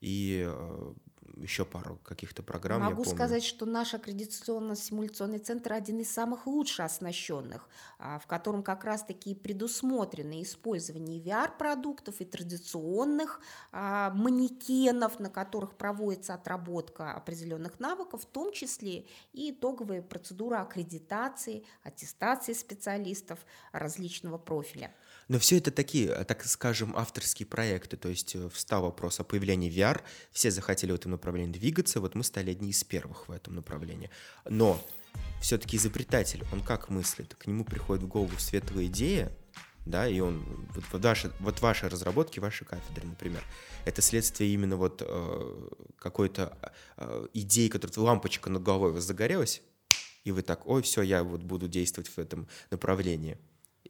И 0.00 0.44
э, 0.46 0.92
еще 1.36 1.64
пару 1.64 1.96
каких-то 2.02 2.42
программ. 2.42 2.82
Могу 2.82 3.04
сказать, 3.04 3.44
что 3.44 3.66
наш 3.66 3.94
аккредитационно-симуляционный 3.94 5.38
центр 5.38 5.72
один 5.72 6.00
из 6.00 6.10
самых 6.10 6.46
лучше 6.46 6.82
оснащенных, 6.82 7.68
а, 7.98 8.18
в 8.18 8.26
котором 8.26 8.62
как 8.62 8.84
раз-таки 8.84 9.34
предусмотрено 9.34 10.42
использование 10.42 11.20
VR-продуктов 11.20 12.20
и 12.20 12.24
традиционных 12.24 13.40
а, 13.72 14.10
манекенов, 14.10 15.20
на 15.20 15.30
которых 15.30 15.76
проводится 15.76 16.34
отработка 16.34 17.12
определенных 17.12 17.80
навыков, 17.80 18.22
в 18.22 18.26
том 18.26 18.52
числе 18.52 19.06
и 19.32 19.50
итоговые 19.50 20.02
процедуры 20.02 20.56
аккредитации, 20.56 21.64
аттестации 21.82 22.52
специалистов 22.52 23.38
различного 23.72 24.38
профиля. 24.38 24.94
Но 25.28 25.38
все 25.38 25.58
это 25.58 25.70
такие, 25.70 26.08
э, 26.08 26.24
так 26.24 26.44
скажем, 26.44 26.96
авторские 26.96 27.46
проекты. 27.46 27.96
То 27.96 28.08
есть 28.08 28.34
э, 28.34 28.48
встал 28.48 28.82
вопрос 28.82 29.20
о 29.20 29.24
появлении 29.24 29.70
VR, 29.70 30.00
все 30.32 30.50
захотели 30.50 30.92
в 30.92 30.94
этом 30.94 31.12
направлении 31.12 31.52
двигаться, 31.52 32.00
вот 32.00 32.14
мы 32.14 32.24
стали 32.24 32.50
одни 32.50 32.70
из 32.70 32.82
первых 32.82 33.28
в 33.28 33.32
этом 33.32 33.54
направлении. 33.54 34.10
Но 34.48 34.82
все-таки 35.40 35.76
изобретатель, 35.76 36.44
он 36.52 36.62
как 36.62 36.88
мыслит? 36.88 37.34
К 37.34 37.46
нему 37.46 37.64
приходит 37.64 38.04
в 38.04 38.08
голову 38.08 38.38
светлая 38.38 38.86
идея, 38.86 39.32
да, 39.84 40.06
и 40.06 40.20
он, 40.20 40.44
вот, 40.92 41.02
ваши, 41.02 41.32
вот 41.40 41.60
ваши 41.60 41.88
разработки, 41.88 42.40
ваши 42.40 42.64
кафедры, 42.64 43.06
например, 43.06 43.42
это 43.84 44.02
следствие 44.02 44.52
именно 44.52 44.76
вот 44.76 45.02
э, 45.04 45.68
какой-то 45.98 46.58
э, 46.96 47.26
идеи, 47.34 47.68
которая 47.68 47.98
лампочка 48.06 48.50
над 48.50 48.62
головой 48.62 48.90
у 48.90 48.94
вас 48.94 49.04
загорелась, 49.04 49.62
и 50.24 50.30
вы 50.30 50.42
так, 50.42 50.66
ой, 50.66 50.82
все, 50.82 51.02
я 51.02 51.22
вот 51.22 51.42
буду 51.42 51.68
действовать 51.68 52.08
в 52.08 52.18
этом 52.18 52.48
направлении. 52.70 53.38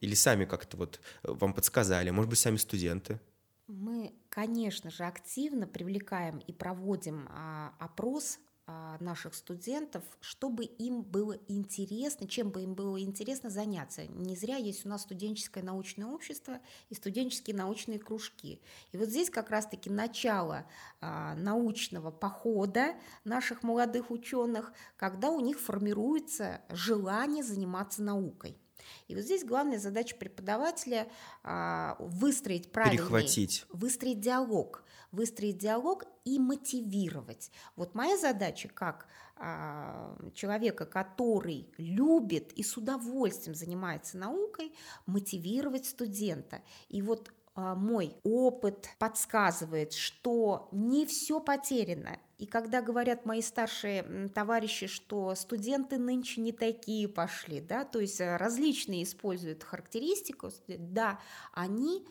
Или 0.00 0.14
сами 0.14 0.44
как-то 0.44 0.76
вот 0.76 1.00
э, 1.22 1.32
вам 1.32 1.54
подсказали, 1.54 2.10
может 2.10 2.30
быть, 2.30 2.38
сами 2.38 2.56
студенты? 2.56 3.20
Мы, 3.66 4.14
конечно 4.30 4.90
же, 4.90 5.04
активно 5.04 5.66
привлекаем 5.66 6.38
и 6.38 6.52
проводим 6.52 7.28
а, 7.30 7.74
опрос 7.78 8.38
а, 8.70 8.98
наших 9.00 9.34
студентов, 9.34 10.04
чтобы 10.20 10.64
им 10.64 11.00
было 11.00 11.38
интересно, 11.48 12.28
чем 12.28 12.50
бы 12.50 12.62
им 12.62 12.74
было 12.74 13.00
интересно 13.00 13.48
заняться. 13.48 14.06
Не 14.06 14.36
зря 14.36 14.56
есть 14.56 14.84
у 14.84 14.90
нас 14.90 15.02
студенческое 15.02 15.64
научное 15.64 16.06
общество 16.06 16.60
и 16.90 16.94
студенческие 16.94 17.56
научные 17.56 17.98
кружки. 17.98 18.60
И 18.92 18.98
вот 18.98 19.08
здесь 19.08 19.30
как 19.30 19.48
раз-таки 19.48 19.88
начало 19.88 20.66
а, 21.00 21.34
научного 21.34 22.10
похода 22.10 22.94
наших 23.24 23.62
молодых 23.62 24.10
ученых, 24.10 24.74
когда 24.96 25.30
у 25.30 25.40
них 25.40 25.58
формируется 25.58 26.60
желание 26.68 27.42
заниматься 27.42 28.02
наукой. 28.02 28.58
И 29.06 29.14
вот 29.14 29.24
здесь 29.24 29.44
главная 29.44 29.78
задача 29.78 30.16
преподавателя 30.16 31.08
а, 31.42 31.96
выстроить 31.98 32.70
правильный... 32.72 32.98
Перехватить. 32.98 33.64
Выстроить 33.70 34.20
диалог. 34.20 34.84
Выстроить 35.12 35.58
диалог 35.58 36.04
и 36.24 36.38
мотивировать. 36.38 37.50
Вот 37.76 37.94
моя 37.94 38.16
задача 38.18 38.68
как 38.68 39.06
а, 39.36 40.16
человека, 40.34 40.84
который 40.84 41.68
любит 41.78 42.52
и 42.52 42.62
с 42.62 42.76
удовольствием 42.76 43.54
занимается 43.54 44.18
наукой, 44.18 44.72
мотивировать 45.06 45.86
студента. 45.86 46.60
И 46.88 47.02
вот 47.02 47.32
а, 47.54 47.74
мой 47.74 48.16
опыт 48.22 48.88
подсказывает, 48.98 49.92
что 49.92 50.68
не 50.72 51.06
все 51.06 51.40
потеряно. 51.40 52.18
И 52.38 52.46
когда 52.46 52.82
говорят 52.82 53.26
мои 53.26 53.42
старшие 53.42 54.28
товарищи, 54.32 54.86
что 54.86 55.34
студенты 55.34 55.98
нынче 55.98 56.40
не 56.40 56.52
такие 56.52 57.08
пошли, 57.08 57.60
да, 57.60 57.84
то 57.84 57.98
есть 57.98 58.20
э, 58.20 58.36
различные 58.36 59.02
используют 59.02 59.64
характеристику, 59.64 60.50
да, 60.68 61.18
они 61.52 62.06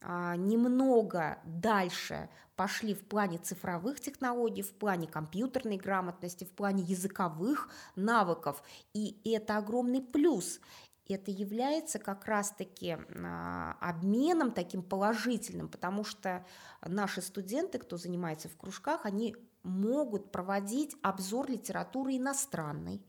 а, 0.00 0.36
немного 0.36 1.38
дальше 1.44 2.28
пошли 2.54 2.94
в 2.94 3.06
плане 3.06 3.38
цифровых 3.38 4.00
технологий, 4.00 4.62
в 4.62 4.72
плане 4.72 5.06
компьютерной 5.06 5.76
грамотности, 5.76 6.44
в 6.44 6.50
плане 6.50 6.82
языковых 6.82 7.68
навыков. 7.94 8.62
И 8.94 9.20
это 9.24 9.58
огромный 9.58 10.02
плюс 10.02 10.60
это 11.08 11.30
является 11.30 11.98
как 11.98 12.26
раз-таки 12.26 12.98
а, 13.16 13.76
обменом 13.80 14.52
таким 14.52 14.82
положительным, 14.82 15.68
потому 15.68 16.04
что 16.04 16.44
наши 16.84 17.22
студенты, 17.22 17.78
кто 17.78 17.96
занимается 17.96 18.48
в 18.48 18.56
кружках, 18.56 19.06
они 19.06 19.36
могут 19.62 20.30
проводить 20.30 20.96
обзор 21.02 21.50
литературы 21.50 22.16
иностранной 22.16 23.02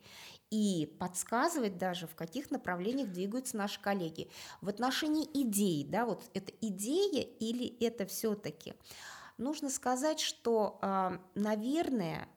и 0.49 0.95
подсказывать 0.99 1.77
даже, 1.77 2.07
в 2.07 2.15
каких 2.15 2.49
направлениях 2.51 3.11
двигаются 3.11 3.55
наши 3.55 3.79
коллеги. 3.79 4.31
В 4.61 4.69
отношении 4.69 5.29
идей, 5.33 5.85
да, 5.85 6.05
вот 6.05 6.23
это 6.33 6.51
идея 6.61 7.23
или 7.23 7.67
это 7.85 8.05
все-таки, 8.05 8.73
нужно 9.37 9.69
сказать, 9.69 10.19
что, 10.19 10.79
а, 10.81 11.21
наверное, 11.35 12.27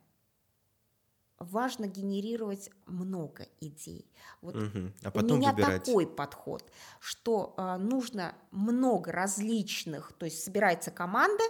важно 1.44 1.86
генерировать 1.86 2.70
много 2.86 3.46
идей. 3.60 4.10
Вот 4.40 4.56
угу. 4.56 4.92
а 5.02 5.10
потом 5.10 5.32
у 5.32 5.40
меня 5.40 5.52
выбирать. 5.52 5.84
такой 5.84 6.06
подход, 6.06 6.64
что 7.00 7.54
э, 7.56 7.76
нужно 7.76 8.34
много 8.50 9.12
различных, 9.12 10.12
то 10.12 10.26
есть 10.26 10.42
собирается 10.42 10.90
команда, 10.90 11.44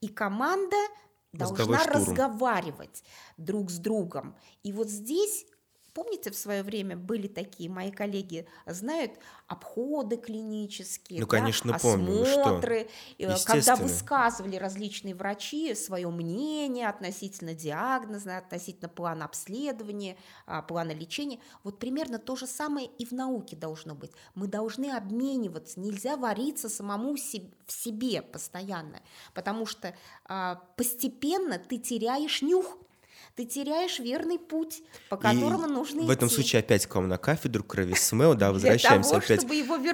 и 0.00 0.08
команда 0.08 0.76
должна 1.32 1.78
штурм. 1.80 1.96
разговаривать 1.96 3.04
друг 3.36 3.70
с 3.70 3.78
другом. 3.78 4.36
И 4.62 4.72
вот 4.72 4.88
здесь 4.88 5.46
помните, 5.98 6.30
в 6.30 6.36
свое 6.36 6.62
время 6.62 6.96
были 6.96 7.26
такие, 7.26 7.68
мои 7.68 7.90
коллеги 7.90 8.46
знают, 8.66 9.14
обходы 9.48 10.16
клинические, 10.16 11.18
ну, 11.18 11.26
да, 11.26 11.38
конечно, 11.38 11.74
осмотры, 11.74 12.88
помню, 13.18 13.36
что? 13.36 13.52
когда 13.52 13.74
высказывали 13.74 14.54
различные 14.54 15.16
врачи 15.16 15.74
свое 15.74 16.08
мнение 16.08 16.88
относительно 16.88 17.52
диагноза, 17.52 18.38
относительно 18.38 18.88
плана 18.88 19.24
обследования, 19.24 20.16
а, 20.46 20.62
плана 20.62 20.92
лечения. 20.92 21.40
Вот 21.64 21.80
примерно 21.80 22.20
то 22.20 22.36
же 22.36 22.46
самое 22.46 22.86
и 22.86 23.04
в 23.04 23.10
науке 23.10 23.56
должно 23.56 23.96
быть. 23.96 24.12
Мы 24.36 24.46
должны 24.46 24.92
обмениваться, 24.92 25.80
нельзя 25.80 26.16
вариться 26.16 26.68
самому 26.68 27.16
в 27.16 27.72
себе 27.72 28.22
постоянно, 28.22 29.02
потому 29.34 29.66
что 29.66 29.96
а, 30.26 30.62
постепенно 30.76 31.58
ты 31.58 31.78
теряешь 31.78 32.40
нюх 32.40 32.78
ты 33.38 33.44
теряешь 33.44 34.00
верный 34.00 34.36
путь, 34.36 34.82
по 35.08 35.16
которому 35.16 35.68
и 35.68 35.70
нужно 35.70 36.02
в 36.02 36.10
этом 36.10 36.28
случае 36.28 36.58
опять 36.58 36.86
к 36.86 36.94
вам 36.96 37.06
на 37.06 37.18
кафедру 37.18 37.62
крови 37.62 37.94
СМЭО, 37.94 38.34
да, 38.34 38.50
возвращаемся 38.52 39.10
того, 39.10 39.22
опять. 39.22 39.46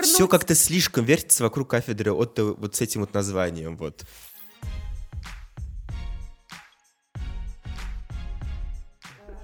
Все 0.03 0.27
как-то 0.27 0.55
слишком 0.55 1.05
вертится 1.05 1.45
вокруг 1.45 1.69
кафедры 1.69 2.11
от, 2.13 2.39
вот 2.39 2.75
с 2.75 2.81
этим 2.81 3.03
вот 3.03 3.13
названием, 3.13 3.77
вот. 3.77 4.07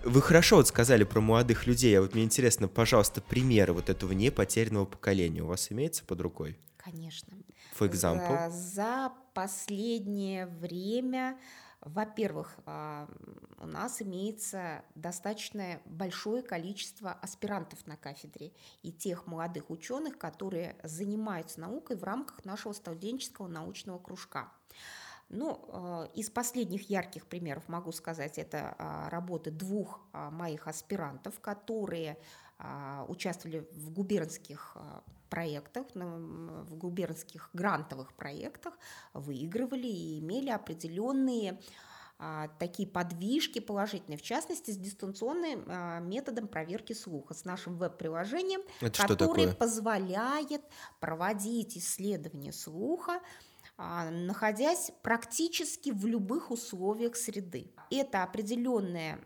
Вы 0.03 0.23
хорошо 0.23 0.57
вот 0.57 0.69
сказали 0.69 1.05
про 1.05 1.21
молодых 1.21 1.67
людей, 1.67 1.99
а 1.99 2.01
вот 2.01 2.15
мне 2.15 2.25
интересно, 2.25 2.69
пожалуйста, 2.69 3.21
примеры 3.21 3.75
вот 3.75 3.91
этого 3.91 4.13
непотерянного 4.13 4.87
поколения 4.87 5.43
у 5.43 5.47
вас 5.47 5.71
имеется 5.71 6.05
под 6.05 6.23
рукой? 6.23 6.57
Конечно. 6.79 7.37
For 7.79 7.87
example? 7.87 8.49
За, 8.49 8.57
за 8.57 9.13
последнее 9.35 10.47
время 10.47 11.37
во-первых, 11.83 12.57
а, 12.67 13.09
у 13.59 13.67
нас 13.67 14.03
имеется 14.03 14.85
достаточно 14.95 15.81
большое 15.87 16.43
количество 16.43 17.13
аспирантов 17.13 17.87
на 17.87 17.97
кафедре 17.97 18.53
и 18.83 18.93
тех 18.93 19.27
молодых 19.27 19.71
ученых, 19.71 20.19
которые 20.19 20.77
занимаются 20.83 21.61
наукой 21.61 21.97
в 21.97 22.05
рамках 22.05 22.45
нашего 22.45 22.75
студенческого 22.75 23.49
научного 23.49 23.99
кружка. 23.99 24.53
Ну, 25.31 25.65
а, 25.69 26.05
из 26.15 26.29
последних 26.29 26.91
ярких 26.91 27.27
примеров 27.27 27.67
могу 27.69 27.93
сказать, 27.93 28.37
это 28.37 28.75
а, 28.79 29.09
работы 29.09 29.51
двух 29.51 30.01
моих 30.13 30.69
аспирантов, 30.69 31.41
которые 31.41 32.19
участвовали 33.09 33.67
в 33.73 33.91
губернских 33.91 34.77
проектах, 35.31 35.87
в 35.95 36.75
губернских 36.77 37.51
грантовых 37.53 38.13
проектах 38.15 38.75
выигрывали 39.15 39.87
и 39.87 40.19
имели 40.19 40.51
определенные 40.51 41.59
а, 42.23 42.49
такие 42.59 42.87
подвижки 42.87 43.61
положительные, 43.61 44.19
в 44.19 44.23
частности, 44.23 44.73
с 44.73 44.77
дистанционным 44.77 45.65
а, 45.67 46.01
методом 46.01 46.49
проверки 46.49 46.93
слуха, 46.93 47.33
с 47.33 47.47
нашим 47.47 47.79
веб-приложением, 47.79 48.61
который 48.93 49.55
позволяет 49.55 50.61
проводить 51.01 51.79
исследования 51.79 52.53
слуха, 52.53 53.13
а, 53.15 53.21
находясь 54.11 54.93
практически 55.03 55.91
в 55.91 56.07
любых 56.07 56.51
условиях 56.51 57.17
среды. 57.17 57.73
Это 57.91 58.23
определенная 58.23 59.19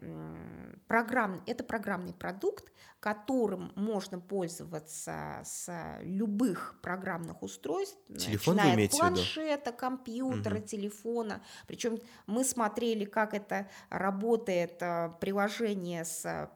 программ, 0.87 1.43
это 1.47 1.65
программный 1.65 2.13
продукт, 2.13 2.71
которым 3.01 3.71
можно 3.75 4.19
пользоваться 4.19 5.43
с 5.45 5.99
любых 6.01 6.79
программных 6.81 7.43
устройств, 7.43 7.99
Телефон 8.17 8.57
начиная 8.57 8.87
от 8.87 8.91
планшета, 8.93 9.73
компьютера, 9.73 10.57
угу. 10.57 10.67
телефона. 10.67 11.43
Причем 11.67 11.99
мы 12.27 12.45
смотрели, 12.45 13.05
как 13.05 13.35
это 13.35 13.69
работает 13.91 14.81
э, 14.81 15.11
приложение 15.21 16.07
с, 16.07 16.51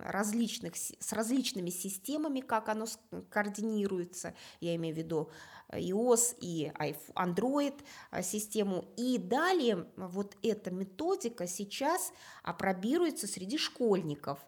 различных, 0.00 0.76
с 0.76 1.12
различными 1.12 1.68
системами, 1.68 2.40
как 2.40 2.70
оно 2.70 2.86
координируется, 3.28 4.34
я 4.60 4.74
имею 4.76 4.94
в 4.94 4.98
виду 4.98 5.30
iOS 5.72 6.36
и 6.40 6.72
Android 7.14 7.74
э, 8.10 8.22
систему. 8.22 8.84
И 8.96 9.18
далее 9.18 9.86
вот 9.96 10.36
эта 10.42 10.70
методика 10.70 11.46
сейчас 11.46 12.12
опробируется 12.42 13.26
среди 13.26 13.58
школьников. 13.58 14.38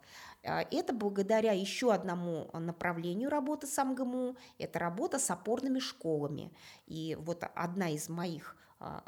А, 0.45 0.67
это 0.71 0.93
благодаря 0.93 1.53
еще 1.53 1.93
одному 1.93 2.51
направлению 2.53 3.31
работы 3.31 3.67
с 3.67 3.83
МГМУ, 3.83 4.37
это 4.59 4.79
работа 4.79 5.19
с 5.19 5.31
опорными 5.31 5.79
школами. 5.79 6.53
И 6.87 7.17
вот 7.21 7.45
одна 7.55 7.91
из 7.91 8.09
моих 8.09 8.57
а, 8.57 8.62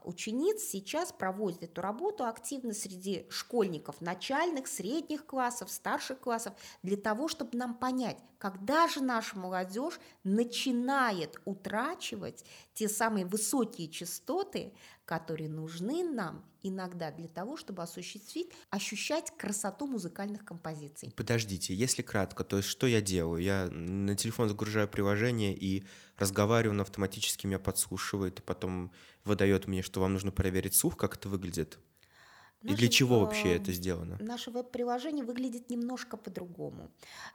учениц 0.05 0.63
сейчас 0.63 1.13
проводит 1.13 1.63
эту 1.63 1.81
работу 1.81 2.25
активно 2.25 2.73
среди 2.75 3.27
школьников 3.29 4.01
начальных, 4.01 4.67
средних 4.67 5.27
классов, 5.27 5.71
старших 5.71 6.21
классов, 6.21 6.55
для 6.83 6.97
того, 6.97 7.29
чтобы 7.29 7.57
нам 7.59 7.75
понять, 7.75 8.19
когда 8.39 8.89
же 8.89 9.03
наша 9.03 9.39
молодежь 9.39 9.99
начинает 10.23 11.41
утрачивать 11.45 12.45
те 12.75 12.89
самые 12.89 13.27
высокие 13.27 13.89
частоты, 13.89 14.73
которые 15.05 15.49
нужны 15.49 16.03
нам 16.03 16.45
иногда 16.63 17.11
для 17.11 17.29
того, 17.29 17.57
чтобы 17.57 17.83
осуществить, 17.83 18.51
ощущать 18.71 19.31
красоту 19.37 19.87
музыкальных 19.87 20.45
композиций. 20.45 21.13
Подождите, 21.15 21.75
если 21.75 22.03
кратко, 22.03 22.43
то 22.43 22.57
есть 22.57 22.69
что 22.69 22.87
я 22.87 23.01
делаю? 23.01 23.43
Я 23.43 23.69
на 23.71 24.17
телефон 24.17 24.49
загружаю 24.49 24.89
приложение 24.89 25.55
и 25.55 25.85
разговариваю, 26.17 26.75
он 26.75 26.81
автоматически 26.81 27.47
меня 27.47 27.59
подслушивает, 27.59 28.41
и 28.41 28.43
потом 28.43 28.93
выдает 29.25 29.67
мне, 29.67 29.83
что 29.83 30.01
вам 30.01 30.15
нужно 30.15 30.33
проверить 30.33 30.75
слух, 30.75 30.97
как 30.97 31.17
это 31.17 31.29
выглядит. 31.29 31.79
И 32.65 32.75
для 32.75 32.89
чего 32.89 33.21
вообще 33.21 33.57
это 33.57 33.73
сделано? 33.73 34.17
Наше 34.21 34.51
веб-приложение 34.51 35.25
выглядит 35.25 35.69
немножко 35.69 36.17
по-другому. 36.17 36.91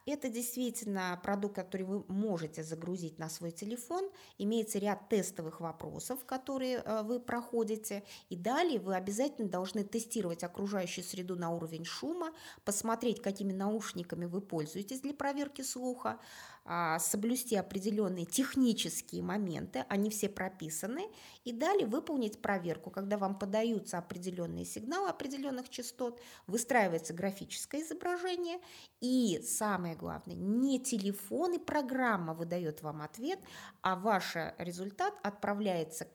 Это 0.05 0.27
действительно 0.29 1.19
продукт, 1.23 1.55
который 1.55 1.83
вы 1.83 2.03
можете 2.07 2.63
загрузить 2.63 3.19
на 3.19 3.29
свой 3.29 3.51
телефон. 3.51 4.09
Имеется 4.39 4.79
ряд 4.79 5.07
тестовых 5.07 5.59
вопросов, 5.59 6.25
которые 6.25 6.77
э, 6.77 7.03
вы 7.03 7.19
проходите. 7.19 8.03
И 8.29 8.35
далее 8.35 8.79
вы 8.79 8.95
обязательно 8.95 9.47
должны 9.47 9.83
тестировать 9.83 10.43
окружающую 10.43 11.05
среду 11.05 11.35
на 11.35 11.51
уровень 11.51 11.85
шума, 11.85 12.31
посмотреть, 12.65 13.21
какими 13.21 13.53
наушниками 13.53 14.25
вы 14.25 14.41
пользуетесь 14.41 15.01
для 15.01 15.13
проверки 15.13 15.61
слуха, 15.61 16.19
соблюсти 16.99 17.55
определенные 17.55 18.25
технические 18.25 19.23
моменты, 19.23 19.85
они 19.89 20.09
все 20.09 20.29
прописаны, 20.29 21.07
и 21.43 21.51
далее 21.51 21.87
выполнить 21.87 22.41
проверку, 22.41 22.91
когда 22.91 23.17
вам 23.17 23.37
подаются 23.37 23.97
определенные 23.97 24.65
сигналы 24.65 25.09
определенных 25.09 25.69
частот, 25.69 26.21
выстраивается 26.47 27.13
графическое 27.13 27.81
изображение, 27.81 28.59
и 29.01 29.41
самое 29.43 29.95
главное, 29.95 30.35
не 30.35 30.79
телефон 30.79 31.53
и 31.53 31.57
программа 31.57 32.33
выдает 32.33 32.81
вам 32.81 33.01
ответ, 33.01 33.39
а 33.81 33.95
ваш 33.95 34.35
результат 34.57 35.13
отправляется 35.23 36.07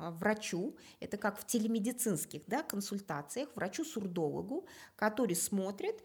а, 0.00 0.10
врачу, 0.12 0.76
это 0.98 1.18
как 1.18 1.38
в 1.38 1.46
телемедицинских 1.46 2.42
да, 2.46 2.62
консультациях, 2.62 3.50
врачу-сурдологу, 3.54 4.66
который 4.96 5.36
смотрит 5.36 6.02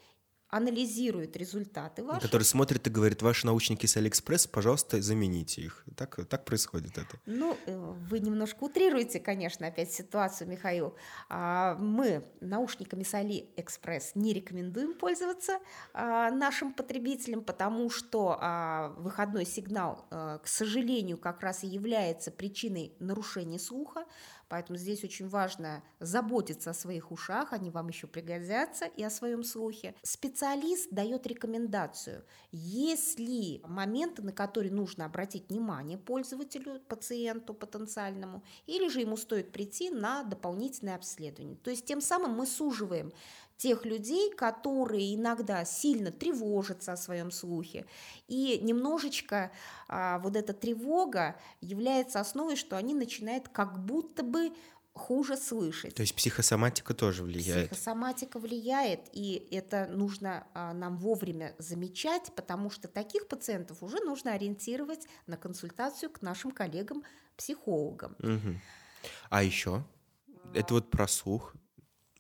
анализирует 0.56 1.36
результаты 1.36 2.02
ваши. 2.04 2.22
Который 2.22 2.44
смотрит 2.44 2.88
и 2.88 2.90
говорит, 2.90 3.22
ваши 3.22 3.46
наушники 3.46 3.86
с 3.86 3.98
Алиэкспресс, 3.98 4.48
пожалуйста, 4.48 5.02
замените 5.02 5.62
их. 5.62 5.84
Так, 5.98 6.18
так 6.30 6.46
происходит 6.46 6.98
это. 6.98 7.18
Ну, 7.26 7.58
э, 7.66 7.78
вы 8.10 8.20
немножко 8.20 8.64
утрируете, 8.64 9.20
конечно, 9.20 9.68
опять 9.68 9.92
ситуацию, 9.92 10.48
Михаил. 10.48 10.96
А, 11.28 11.76
мы 11.76 12.24
наушниками 12.40 13.04
с 13.04 13.14
Алиэкспресс 13.14 14.16
не 14.16 14.32
рекомендуем 14.32 14.94
пользоваться 14.94 15.60
а, 15.94 16.32
нашим 16.32 16.74
потребителям, 16.74 17.44
потому 17.44 17.90
что 17.90 18.38
а, 18.40 18.94
выходной 18.98 19.46
сигнал, 19.46 20.06
э, 20.10 20.40
к 20.42 20.48
сожалению, 20.48 21.18
как 21.18 21.42
раз 21.42 21.66
и 21.66 21.68
является 21.68 22.32
причиной 22.32 22.94
нарушения 23.00 23.60
слуха. 23.60 24.06
Поэтому 24.48 24.78
здесь 24.78 25.04
очень 25.04 25.28
важно 25.28 25.84
заботиться 26.00 26.72
о 26.72 26.74
своих 26.74 27.12
ушах, 27.12 27.54
они 27.54 27.70
вам 27.70 27.88
еще 27.90 28.08
пригодятся, 28.08 28.86
и 28.86 29.04
о 29.04 29.10
своем 29.10 29.44
слухе. 29.44 29.96
Специалист 30.04 30.90
дает 30.92 31.26
рекомендацию. 31.28 32.24
Если 32.52 33.62
моменты, 33.66 34.22
на 34.22 34.32
которые 34.32 34.72
нужно 34.72 35.06
обратить 35.06 35.50
внимание 35.50 35.98
пользователю, 35.98 36.80
пациенту 36.88 37.54
потенциальному, 37.54 38.44
или 38.68 38.88
же 38.88 39.02
ему 39.02 39.18
стоит 39.18 39.52
прийти 39.52 39.90
на 39.90 40.24
дополнительное 40.24 40.96
обследование. 40.96 41.58
То 41.58 41.72
есть 41.72 41.86
тем 41.86 42.02
самым 42.02 42.32
мы 42.32 42.46
суживаем 42.46 43.12
тех 43.58 43.86
людей, 43.86 44.32
которые 44.34 45.16
иногда 45.16 45.64
сильно 45.66 46.12
тревожатся 46.12 46.94
о 46.94 46.98
своем 46.98 47.32
слухе. 47.32 47.86
И 48.28 48.60
немножечко 48.62 49.52
а, 49.88 50.20
вот 50.20 50.36
эта 50.36 50.54
тревога 50.54 51.36
является 51.62 52.20
основой, 52.20 52.56
что 52.56 52.78
они 52.78 52.94
начинают 52.94 53.50
как 53.50 53.84
будто 53.86 54.24
бы 54.24 54.52
хуже 54.94 55.36
слышать. 55.36 55.94
То 55.94 56.02
есть 56.02 56.16
психосоматика 56.16 56.94
тоже 56.94 57.24
влияет? 57.24 57.70
Психосоматика 57.70 58.40
влияет, 58.40 59.10
и 59.12 59.48
это 59.52 59.88
нужно 59.88 60.48
а, 60.54 60.74
нам 60.74 60.98
вовремя 60.98 61.54
замечать, 61.58 62.32
потому 62.36 62.70
что 62.70 62.88
таких 62.88 63.28
пациентов 63.28 63.84
уже 63.84 63.98
нужно 64.04 64.34
ориентировать 64.34 65.06
на 65.28 65.38
консультацию 65.38 66.10
к 66.10 66.22
нашим 66.22 66.52
коллегам-психологам. 66.52 68.16
Угу. 68.20 68.56
А 69.30 69.44
еще? 69.44 69.84
Это 70.54 70.74
вот 70.74 70.90
про 70.90 71.08
слух 71.08 71.54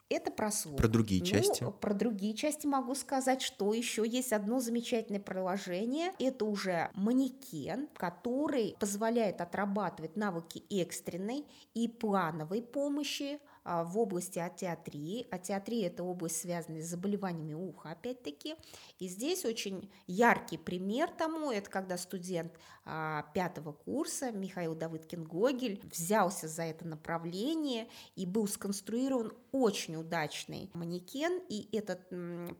Это 0.09 0.29
про 0.29 0.51
слух. 0.51 0.77
Про 0.77 0.87
другие 0.87 1.21
ну, 1.21 1.25
части? 1.25 1.65
Про 1.81 1.93
другие 1.95 2.35
части 2.35 2.67
могу 2.67 2.93
сказать, 2.93 3.41
что 3.41 3.73
еще 3.73 4.07
есть 4.07 4.33
одно 4.33 4.59
замечательное 4.59 5.19
приложение. 5.19 6.11
Это 6.19 6.45
уже 6.45 6.91
манекен, 6.93 7.87
который 7.95 8.75
позволяет 8.79 9.41
отрабатывать 9.41 10.15
навыки 10.15 10.63
экстренной 10.69 11.45
и 11.73 11.87
плановой 11.87 12.61
помощи 12.61 13.39
в 13.65 13.97
области 13.97 14.39
атеатрии. 14.39 15.27
Атеатрия– 15.31 15.87
это 15.89 16.03
область, 16.03 16.41
связанная 16.41 16.83
с 16.83 16.85
заболеваниями 16.85 17.53
уха, 17.53 17.91
опять-таки. 17.91 18.55
И 18.99 19.07
здесь 19.07 19.43
очень 19.43 19.91
яркий 20.07 20.57
пример 20.57 21.09
тому– 21.09 21.51
это 21.51 21.69
когда 21.69 21.97
студент 21.97 22.53
а, 22.87 23.23
пятого 23.33 23.71
курса 23.71 24.31
Михаил 24.31 24.75
Давыдкин-Гогель 24.75 25.81
взялся 25.91 26.47
за 26.47 26.63
это 26.63 26.87
направление 26.87 27.87
и 28.15 28.27
был 28.27 28.47
сконструирован 28.47 29.33
очень 29.51 29.95
удачный 29.95 30.69
манекен. 30.75 31.41
И 31.49 31.67
этот 31.75 32.07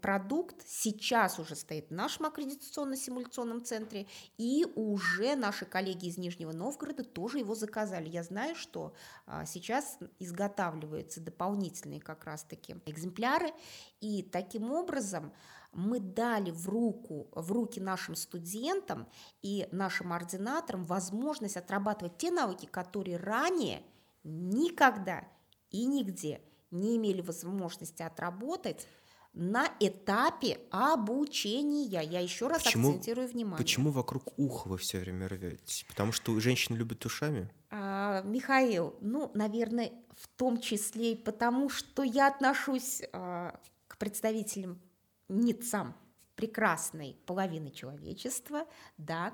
продукт 0.01 0.55
сейчас 0.65 1.37
уже 1.37 1.55
стоит 1.55 1.89
в 1.89 1.93
нашем 1.93 2.25
аккредитационно-симуляционном 2.25 3.63
центре, 3.63 4.07
и 4.37 4.65
уже 4.75 5.35
наши 5.35 5.65
коллеги 5.65 6.07
из 6.07 6.17
Нижнего 6.17 6.51
Новгорода 6.51 7.03
тоже 7.03 7.39
его 7.39 7.53
заказали. 7.53 8.09
Я 8.09 8.23
знаю, 8.23 8.55
что 8.55 8.93
а, 9.27 9.45
сейчас 9.45 9.99
изготавливают 10.17 10.94
складываются 10.95 11.21
дополнительные 11.21 11.99
как 11.99 12.25
раз-таки 12.25 12.75
экземпляры, 12.85 13.51
и 13.99 14.23
таким 14.23 14.71
образом 14.71 15.33
мы 15.73 15.99
дали 15.99 16.51
в, 16.51 16.69
руку, 16.69 17.27
в 17.33 17.51
руки 17.51 17.81
нашим 17.81 18.15
студентам 18.15 19.07
и 19.41 19.67
нашим 19.71 20.13
ординаторам 20.13 20.85
возможность 20.85 21.57
отрабатывать 21.57 22.17
те 22.17 22.31
навыки, 22.31 22.65
которые 22.65 23.17
ранее 23.17 23.83
никогда 24.23 25.27
и 25.69 25.85
нигде 25.85 26.41
не 26.71 26.95
имели 26.95 27.21
возможности 27.21 28.03
отработать 28.03 28.87
на 29.35 29.69
этапе 29.79 30.59
обучения. 30.71 32.03
Я 32.03 32.21
еще 32.21 32.47
раз 32.47 32.63
почему, 32.63 32.89
акцентирую 32.89 33.27
внимание. 33.27 33.57
Почему 33.57 33.91
вокруг 33.91 34.37
уха 34.37 34.69
вы 34.69 34.77
все 34.77 34.99
время 34.99 35.27
рветесь? 35.27 35.85
Потому 35.87 36.11
что 36.11 36.39
женщины 36.39 36.77
любят 36.77 37.05
ушами? 37.05 37.49
А, 37.69 38.21
Михаил, 38.23 38.95
ну, 39.01 39.29
наверное, 39.33 39.91
в 40.17 40.27
том 40.29 40.59
числе 40.59 41.13
и 41.13 41.15
потому, 41.15 41.69
что 41.69 42.03
я 42.03 42.27
отношусь 42.27 43.01
а, 43.11 43.59
к 43.87 43.97
представителям 43.97 44.79
НИЦам 45.27 45.95
прекрасной 46.35 47.17
половины 47.25 47.71
человечества, 47.71 48.65
да, 48.97 49.33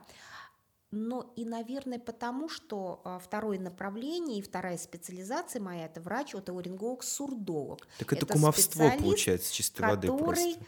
но 0.92 1.34
и, 1.38 1.46
наверное, 1.46 2.00
потому, 2.00 2.50
что 2.50 3.02
а, 3.06 3.20
второе 3.20 3.58
направление 3.60 4.40
и 4.40 4.42
вторая 4.42 4.78
специализация 4.78 5.62
моя– 5.62 5.86
это 5.88 6.02
врач-отоларинголог-сурдолог. 6.02 7.88
Так 7.98 8.14
это, 8.14 8.26
это 8.26 8.34
кумовство, 8.34 8.92
получается, 9.00 9.54
чистой 9.54 9.82
воды 9.82 10.08
просто 10.08 10.60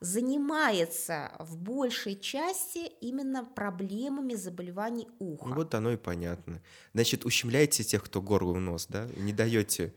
занимается 0.00 1.32
в 1.38 1.56
большей 1.56 2.14
части 2.16 2.86
именно 3.00 3.44
проблемами 3.44 4.34
заболеваний 4.34 5.08
уха. 5.18 5.48
Вот 5.48 5.74
оно 5.74 5.92
и 5.92 5.96
понятно. 5.96 6.62
Значит, 6.94 7.24
ущемляете 7.24 7.82
тех, 7.82 8.04
кто 8.04 8.22
горло 8.22 8.54
в 8.54 8.60
нос, 8.60 8.86
да? 8.88 9.08
Не 9.16 9.32
даете 9.32 9.92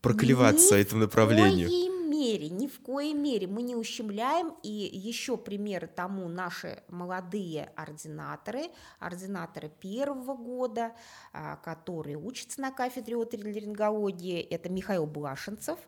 проклеваться 0.00 0.76
ни 0.76 0.80
этому 0.80 1.02
направлению. 1.02 1.68
Ни 1.68 1.88
в 1.88 1.88
коей 1.88 2.02
мере, 2.12 2.48
ни 2.50 2.66
в 2.66 2.80
коей 2.80 3.14
мере 3.14 3.46
мы 3.46 3.62
не 3.62 3.74
ущемляем. 3.74 4.54
И 4.62 4.70
еще 4.70 5.36
примеры 5.36 5.86
тому 5.86 6.28
наши 6.28 6.82
молодые 6.88 7.70
ординаторы, 7.76 8.70
ординаторы 8.98 9.70
первого 9.80 10.34
года, 10.34 10.92
а, 11.32 11.56
которые 11.56 12.16
учатся 12.16 12.60
на 12.60 12.70
кафедре 12.70 13.16
оториноларингологии, 13.16 14.40
это 14.40 14.68
Михаил 14.68 15.06
Блашенцев 15.06 15.78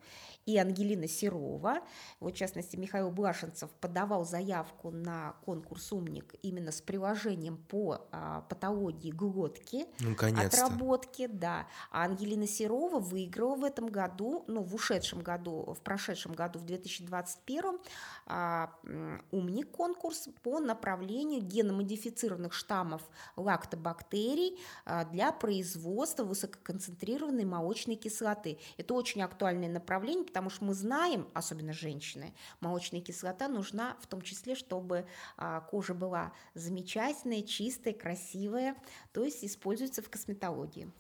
и 0.47 0.59
Ангелина 0.59 1.09
Серова. 1.09 1.81
Вот, 2.21 2.35
в 2.35 2.37
частности, 2.37 2.77
Михаил 2.77 3.11
Блашенцев 3.11 3.71
подавал 3.81 4.25
заявку 4.25 4.91
на 4.91 5.35
конкурс 5.45 5.93
«Умник» 5.93 6.35
именно 6.43 6.73
с 6.73 6.81
приложением 6.81 7.57
по 7.57 8.07
а, 8.11 8.43
патологии 8.43 9.11
глотки, 9.11 9.87
ну, 10.01 10.15
отработки, 10.15 11.27
да. 11.27 11.67
А 11.91 12.05
Ангелина 12.05 12.47
Серова 12.47 12.99
выиграла 12.99 13.57
в 13.57 13.65
этом 13.65 13.87
году, 13.87 14.45
ну, 14.47 14.63
в 14.63 14.75
ушедшем 14.75 15.21
году, 15.21 15.75
в 15.75 15.81
прошедшем 15.81 16.33
году, 16.33 16.59
в 16.59 16.65
2021, 16.65 17.79
а, 18.27 18.71
«Умник» 19.31 19.71
конкурс 19.71 20.29
по 20.43 20.61
направлению 20.61 21.43
геномодифицированных 21.43 22.53
штаммов 22.53 23.03
лактобактерий 23.37 24.59
а, 24.85 25.05
для 25.05 25.33
производства 25.33 26.25
высококонцентрированной 26.25 27.45
молочной 27.45 27.97
кислоты. 27.97 28.59
Это 28.77 28.95
очень 28.95 29.23
актуальное 29.23 29.69
направление, 29.69 30.25
потому 30.35 30.51
что 30.51 30.65
мы 30.65 30.75
знаем, 30.75 31.29
особенно 31.33 31.73
женщины, 31.73 32.35
молочная 32.59 33.01
кислота 33.01 33.47
нужна 33.47 33.97
в 34.01 34.09
том 34.09 34.21
числе, 34.21 34.57
чтобы 34.57 35.07
а, 35.37 35.61
кожа 35.61 35.95
была 35.95 36.33
замечательная, 36.55 37.43
чистая, 37.43 37.95
красивая, 37.95 38.75
то 39.13 39.23
есть 39.23 39.45
используется 39.45 40.03
в 40.03 40.11
косметологии. 40.11 40.91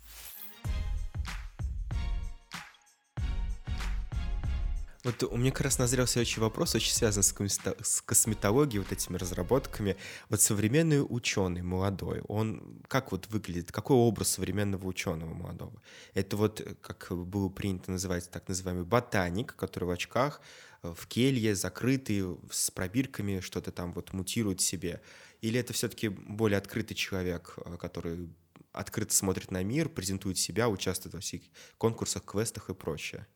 Вот 5.05 5.23
у 5.23 5.37
меня 5.37 5.51
как 5.51 5.61
раз 5.61 5.79
назрел 5.79 6.07
следующий 6.07 6.41
вопрос, 6.41 6.75
очень 6.75 6.95
связан 6.95 7.23
с, 7.23 7.35
с 7.83 8.01
косметологией, 8.01 8.83
вот 8.83 8.91
этими 8.91 9.19
разработками. 9.19 9.99
Вот 10.31 10.41
современный 10.41 11.05
ученый 11.07 11.61
молодой, 11.61 12.23
он 12.27 12.81
как 12.89 13.13
вот 13.13 13.29
выглядит, 13.29 13.71
какой 13.71 13.97
образ 13.97 14.31
современного 14.31 14.87
ученого 14.87 15.35
молодого? 15.35 15.83
Это 16.15 16.39
вот, 16.39 16.67
как 16.81 17.09
было 17.11 17.51
принято 17.51 17.91
называть, 17.91 18.31
так 18.31 18.49
называемый 18.49 18.85
ботаник, 18.85 19.55
который 19.57 19.85
в 19.85 19.91
очках, 19.91 20.41
э, 20.83 20.95
в 20.97 21.07
келье, 21.07 21.55
закрытый, 21.55 22.25
с 22.51 22.71
пробирками, 22.71 23.41
что-то 23.41 23.73
там 23.73 23.93
вот 23.93 24.15
мутирует 24.15 24.63
себе? 24.63 25.03
Или 25.43 25.61
это 25.61 25.75
все-таки 25.75 26.09
более 26.09 26.57
открытый 26.57 26.97
человек, 26.97 27.59
э, 27.59 27.77
который 27.77 28.31
открыто 28.73 29.15
смотрит 29.15 29.51
на 29.51 29.63
мир, 29.65 29.91
презентует 29.91 30.39
себя, 30.39 30.71
участвует 30.71 31.13
во 31.13 31.21
всех 31.21 31.43
конкурсах, 31.77 32.25
квестах 32.25 32.71
и 32.71 32.75
прочее? 32.75 33.27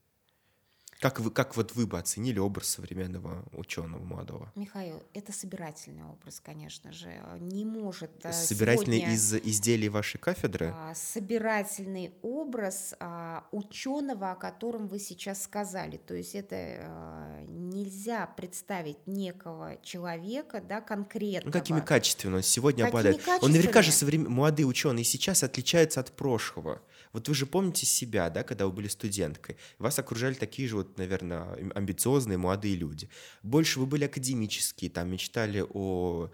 Как, 1.01 1.21
вы, 1.21 1.31
как 1.31 1.57
вот 1.57 1.77
вы 1.77 1.87
бы 1.87 1.97
оценили 1.97 2.41
образ 2.41 2.71
современного 2.71 3.45
ученого 3.53 4.03
молодого? 4.03 4.51
Михаил, 4.57 5.01
это 5.15 5.33
собирательный 5.33 6.05
образ, 6.05 6.41
конечно 6.41 6.93
же. 6.93 7.13
Не 7.39 7.65
может 7.65 8.11
э, 8.25 8.33
Собирательный 8.33 8.99
сегодня... 8.99 9.15
из 9.15 9.35
изделий 9.35 9.89
вашей 9.89 10.19
кафедры? 10.19 10.75
А, 10.75 10.95
собирательный 10.97 12.13
образ 12.23 12.95
а, 12.99 13.47
ученого, 13.53 14.33
о 14.33 14.35
котором 14.35 14.89
вы 14.89 14.99
сейчас 14.99 15.43
сказали. 15.43 15.99
То 15.99 16.15
есть 16.15 16.35
это 16.35 16.57
а, 16.57 17.45
нельзя 17.47 18.27
представить 18.27 19.07
некого 19.07 19.79
человека, 19.85 20.61
да, 20.61 20.81
конкретного. 20.81 21.47
Ну, 21.47 21.53
какими 21.53 21.81
качествами 21.81 22.37
он 22.37 22.43
сегодня 22.43 22.87
какими 22.87 23.13
обладает? 23.13 23.43
Он 23.43 23.53
наверняка 23.53 23.83
же 23.83 23.93
соврем... 23.93 24.29
молодые 24.29 24.67
ученые 24.67 25.05
сейчас 25.05 25.45
отличаются 25.45 26.01
от 26.01 26.11
прошлого. 26.11 26.83
Вот 27.13 27.29
вы 27.29 27.35
же 27.35 27.47
помните 27.47 27.87
себя, 27.87 28.31
да, 28.31 28.43
когда 28.43 28.67
вы 28.67 28.73
были 28.73 28.89
студенткой. 28.89 29.57
Вас 29.79 29.99
окружали 29.99 30.35
такие 30.35 30.69
же 30.69 30.77
вот, 30.77 30.88
наверное, 30.97 31.73
амбициозные 31.75 32.39
молодые 32.39 32.77
люди. 32.77 33.09
Больше 33.43 33.81
вы 33.81 33.87
были 33.87 34.05
академические, 34.05 34.91
там 34.91 35.11
мечтали 35.11 35.65
о 35.69 36.31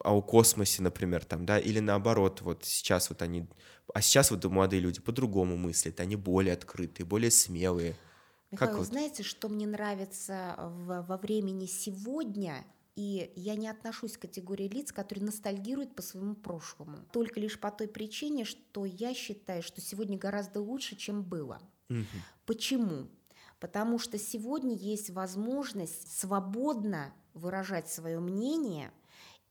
о 0.00 0.22
космосе, 0.22 0.82
например, 0.82 1.24
там, 1.24 1.46
да, 1.46 1.58
или 1.58 1.78
наоборот, 1.80 2.40
вот 2.42 2.64
сейчас 2.64 3.08
вот 3.08 3.22
они, 3.22 3.46
а 3.94 4.02
сейчас 4.02 4.30
вот 4.30 4.44
молодые 4.44 4.80
люди 4.80 5.00
по-другому 5.00 5.56
мыслят, 5.56 6.00
они 6.00 6.16
более 6.16 6.54
открытые, 6.54 7.06
более 7.06 7.30
смелые. 7.30 7.94
Михаил, 8.50 8.70
как 8.70 8.78
вот? 8.78 8.86
знаете, 8.86 9.22
что 9.22 9.48
мне 9.48 9.66
нравится 9.66 10.54
в, 10.58 11.02
во 11.02 11.16
времени 11.16 11.66
сегодня? 11.66 12.64
И 12.94 13.30
я 13.36 13.56
не 13.56 13.68
отношусь 13.68 14.16
к 14.16 14.22
категории 14.22 14.68
лиц, 14.68 14.90
которые 14.90 15.24
ностальгируют 15.26 15.94
по 15.94 16.00
своему 16.00 16.34
прошлому. 16.34 16.98
Только 17.12 17.38
лишь 17.40 17.60
по 17.60 17.70
той 17.70 17.88
причине, 17.88 18.44
что 18.46 18.86
я 18.86 19.12
считаю, 19.12 19.62
что 19.62 19.82
сегодня 19.82 20.16
гораздо 20.16 20.60
лучше, 20.62 20.96
чем 20.96 21.22
было. 21.22 21.60
Угу. 21.90 22.04
Почему? 22.46 23.08
Потому 23.58 23.98
что 23.98 24.18
сегодня 24.18 24.74
есть 24.74 25.10
возможность 25.10 26.18
свободно 26.18 27.12
выражать 27.34 27.88
свое 27.88 28.20
мнение 28.20 28.92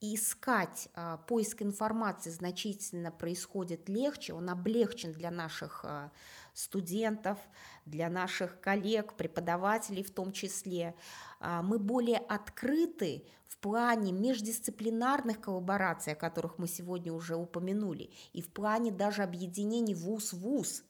искать 0.01 0.89
а, 0.93 1.17
поиск 1.17 1.61
информации 1.61 2.29
значительно 2.29 3.11
происходит 3.11 3.89
легче, 3.89 4.33
он 4.33 4.49
облегчен 4.49 5.13
для 5.13 5.31
наших 5.31 5.81
а, 5.83 6.11
студентов, 6.53 7.39
для 7.85 8.09
наших 8.09 8.59
коллег, 8.59 9.13
преподавателей 9.13 10.03
в 10.03 10.11
том 10.11 10.31
числе. 10.31 10.95
А, 11.39 11.61
мы 11.61 11.79
более 11.79 12.17
открыты 12.17 13.25
в 13.47 13.57
плане 13.57 14.11
междисциплинарных 14.11 15.39
коллабораций, 15.41 16.13
о 16.13 16.17
которых 16.17 16.57
мы 16.57 16.67
сегодня 16.67 17.13
уже 17.13 17.35
упомянули, 17.35 18.11
и 18.33 18.41
в 18.41 18.51
плане 18.51 18.91
даже 18.91 19.23
объединений 19.23 19.95
вуз-вуз, 19.95 20.83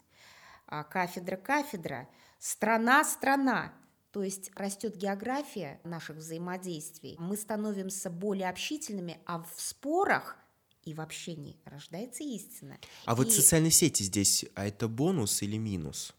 кафедра-кафедра, 0.68 2.08
страна-страна. 2.40 3.74
То 4.12 4.24
есть 4.24 4.50
растет 4.56 4.96
география 4.96 5.82
наших 5.84 6.18
взаимодействий, 6.18 7.18
мы 7.20 7.36
становимся 7.36 8.10
более 8.10 8.50
общительными, 8.50 9.20
а 9.26 9.44
в 9.44 9.54
спорах 9.58 10.38
и 10.86 10.94
в 10.94 11.02
общении 11.02 11.58
рождается 11.66 12.24
истина. 12.24 12.78
А 13.06 13.14
и... 13.14 13.16
вот 13.16 13.32
социальные 13.32 13.72
сети 13.72 14.04
здесь, 14.04 14.46
а 14.56 14.66
это 14.66 14.88
бонус 14.88 15.42
или 15.42 15.58
минус? 15.58 16.14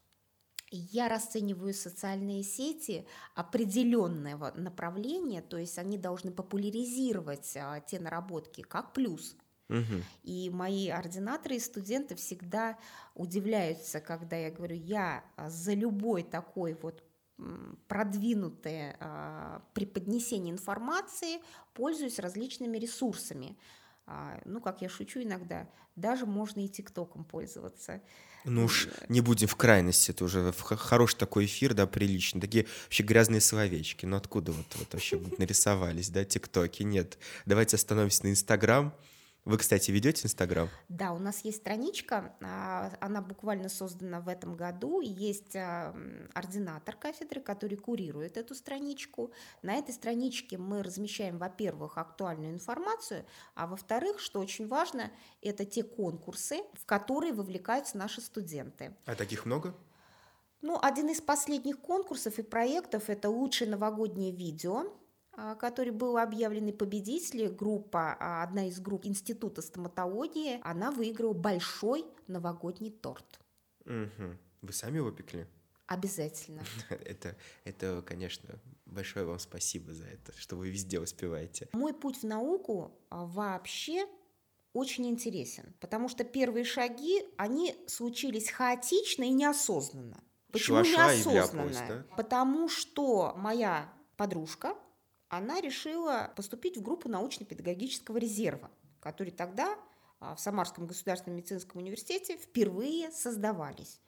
Я 0.70 1.08
расцениваю 1.08 1.72
социальные 1.72 2.42
сети 2.42 3.06
определенного 3.34 4.52
направления, 4.56 5.40
то 5.40 5.56
есть 5.56 5.78
они 5.78 5.96
должны 5.96 6.32
популяризировать 6.32 7.56
а, 7.56 7.80
те 7.80 8.00
наработки 8.00 8.62
как 8.62 8.92
плюс. 8.92 9.36
Угу. 9.68 10.02
И 10.22 10.50
мои 10.50 10.88
ординаторы 10.88 11.56
и 11.56 11.60
студенты 11.60 12.14
всегда 12.14 12.78
удивляются, 13.14 14.00
когда 14.00 14.36
я 14.36 14.50
говорю, 14.50 14.76
я 14.76 15.24
а, 15.36 15.50
за 15.50 15.74
любой 15.74 16.22
такой 16.22 16.74
вот 16.74 17.02
продвинутое 17.88 18.96
а, 18.98 19.62
преподнесение 19.74 20.52
информации 20.52 21.40
пользуюсь 21.74 22.18
различными 22.18 22.78
ресурсами. 22.78 23.58
А, 24.06 24.40
ну, 24.44 24.60
как 24.60 24.82
я 24.82 24.88
шучу 24.88 25.22
иногда, 25.22 25.68
даже 25.96 26.26
можно 26.26 26.64
и 26.64 26.68
ТикТоком 26.68 27.24
пользоваться. 27.24 28.00
Ну 28.44 28.64
уж 28.64 28.88
не 29.08 29.20
будем 29.20 29.48
в 29.48 29.56
крайности, 29.56 30.12
это 30.12 30.24
уже 30.24 30.52
хороший 30.52 31.16
такой 31.16 31.46
эфир, 31.46 31.74
да, 31.74 31.86
приличный. 31.88 32.40
Такие 32.40 32.66
вообще 32.84 33.02
грязные 33.02 33.40
словечки. 33.40 34.06
Ну 34.06 34.16
откуда 34.16 34.52
вот, 34.52 34.66
вот 34.76 34.92
вообще 34.92 35.20
нарисовались, 35.38 36.10
да, 36.10 36.24
ТикТоки? 36.24 36.84
Нет. 36.84 37.18
Давайте 37.44 37.74
остановимся 37.74 38.24
на 38.24 38.30
Инстаграм. 38.30 38.94
Вы, 39.46 39.58
кстати, 39.58 39.92
ведете 39.92 40.26
Инстаграм? 40.26 40.68
Да, 40.88 41.12
у 41.12 41.20
нас 41.20 41.44
есть 41.44 41.58
страничка, 41.58 42.34
а, 42.42 42.92
она 43.00 43.22
буквально 43.22 43.68
создана 43.68 44.20
в 44.20 44.26
этом 44.26 44.56
году. 44.56 45.00
Есть 45.00 45.54
а, 45.54 45.94
ординатор 46.34 46.96
кафедры, 46.96 47.40
который 47.40 47.76
курирует 47.76 48.38
эту 48.38 48.56
страничку. 48.56 49.30
На 49.62 49.74
этой 49.74 49.94
страничке 49.94 50.58
мы 50.58 50.82
размещаем, 50.82 51.38
во-первых, 51.38 51.96
актуальную 51.96 52.54
информацию, 52.54 53.24
а 53.54 53.68
во-вторых, 53.68 54.18
что 54.18 54.40
очень 54.40 54.66
важно, 54.66 55.12
это 55.40 55.64
те 55.64 55.84
конкурсы, 55.84 56.62
в 56.74 56.84
которые 56.84 57.32
вовлекаются 57.32 57.96
наши 57.96 58.20
студенты. 58.20 58.96
А 59.04 59.14
таких 59.14 59.46
много? 59.46 59.76
Ну, 60.60 60.76
один 60.82 61.08
из 61.08 61.20
последних 61.20 61.78
конкурсов 61.78 62.40
и 62.40 62.42
проектов– 62.42 63.04
это 63.08 63.30
лучшее 63.30 63.70
новогоднее 63.70 64.32
видео 64.32 64.92
который 65.58 65.92
был 65.92 66.16
объявлен 66.16 66.72
победителем, 66.76 67.54
группа, 67.54 68.16
а, 68.18 68.42
одна 68.42 68.66
из 68.68 68.80
групп 68.80 69.06
Института 69.06 69.62
стоматологии, 69.62 70.60
она 70.62 70.90
выиграла 70.90 71.34
большой 71.34 72.04
новогодний 72.26 72.90
торт. 72.90 73.40
Угу. 73.84 74.36
Вы 74.62 74.72
сами 74.72 74.96
его 74.96 75.10
пекли? 75.10 75.46
Обязательно. 75.86 76.62
Это, 76.90 77.36
это, 77.64 78.02
конечно, 78.04 78.58
большое 78.86 79.24
вам 79.24 79.38
спасибо 79.38 79.92
за 79.92 80.06
это, 80.06 80.32
что 80.36 80.56
вы 80.56 80.68
везде 80.68 80.98
успеваете. 80.98 81.68
Мой 81.72 81.94
путь 81.94 82.22
в 82.22 82.26
науку 82.26 82.98
а, 83.08 83.24
вообще 83.24 84.06
очень 84.72 85.06
интересен, 85.08 85.74
потому 85.80 86.08
что 86.08 86.24
первые 86.24 86.64
шаги, 86.64 87.24
они 87.36 87.76
случились 87.86 88.50
хаотично 88.50 89.24
и 89.24 89.30
неосознанно. 89.30 90.22
Почему 90.50 90.84
Шла 90.84 91.14
неосознанно? 91.14 91.86
Да? 91.88 92.16
Потому 92.16 92.68
что 92.68 93.34
моя 93.36 93.92
подружка, 94.16 94.74
она 95.28 95.60
решила 95.60 96.32
поступить 96.36 96.76
в 96.76 96.82
группу 96.82 97.08
научно-педагогического 97.08 98.18
резерва, 98.18 98.70
который 99.00 99.32
тогда 99.32 99.76
а, 100.20 100.34
в 100.34 100.40
Самарском 100.40 100.86
государственном 100.86 101.36
медицинском 101.38 101.80
университете 101.80 102.36
впервые 102.36 103.10
создавались. 103.10 104.00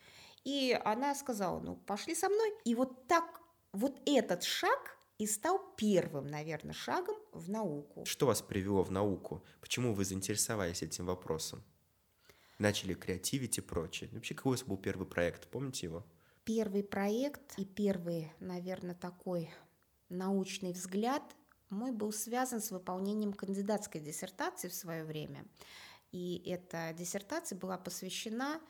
И 0.45 0.79
она 0.85 1.15
сказала, 1.15 1.61
ну, 1.61 1.77
пошли 1.77 2.15
со 2.15 2.29
мной. 2.29 2.53
И 2.65 2.75
вот 2.75 3.07
так, 3.07 3.41
вот 3.73 4.01
этот 4.07 4.45
шаг 4.45 4.97
и 5.19 5.27
стал 5.27 5.61
первым, 5.77 6.29
наверное, 6.29 6.73
шагом 6.73 7.17
в 7.33 7.51
науку. 7.51 8.05
Что 8.07 8.27
вас 8.27 8.41
привело 8.41 8.85
в 8.85 8.91
науку? 8.91 9.45
Почему 9.61 9.93
вы 9.93 10.05
заинтересовались 10.05 10.83
этим 10.83 11.07
вопросом? 11.07 11.63
Начали 12.59 12.95
креативить 12.95 13.59
и 13.59 13.61
прочее. 13.61 14.11
Вообще, 14.13 14.35
какой 14.35 14.51
у 14.51 14.53
вас 14.55 14.65
был 14.65 14.77
первый 14.77 15.07
проект? 15.07 15.49
Помните 15.49 15.87
его? 15.87 16.07
Первый 16.45 16.83
проект 16.83 17.59
и 17.59 17.65
первый, 17.65 18.33
наверное, 18.41 18.95
такой 18.95 19.51
научный 20.09 20.73
взгляд 20.73 21.23
мой 21.71 21.93
был 21.93 22.13
связан 22.13 22.61
с 22.61 22.71
выполнением 22.71 23.33
кандидатской 23.33 24.01
диссертации 24.01 24.69
в 24.69 24.75
свое 24.75 25.05
время. 25.05 25.45
И 26.13 26.43
эта 26.47 26.95
диссертация 26.95 27.59
была 27.59 27.77
посвящена 27.77 28.61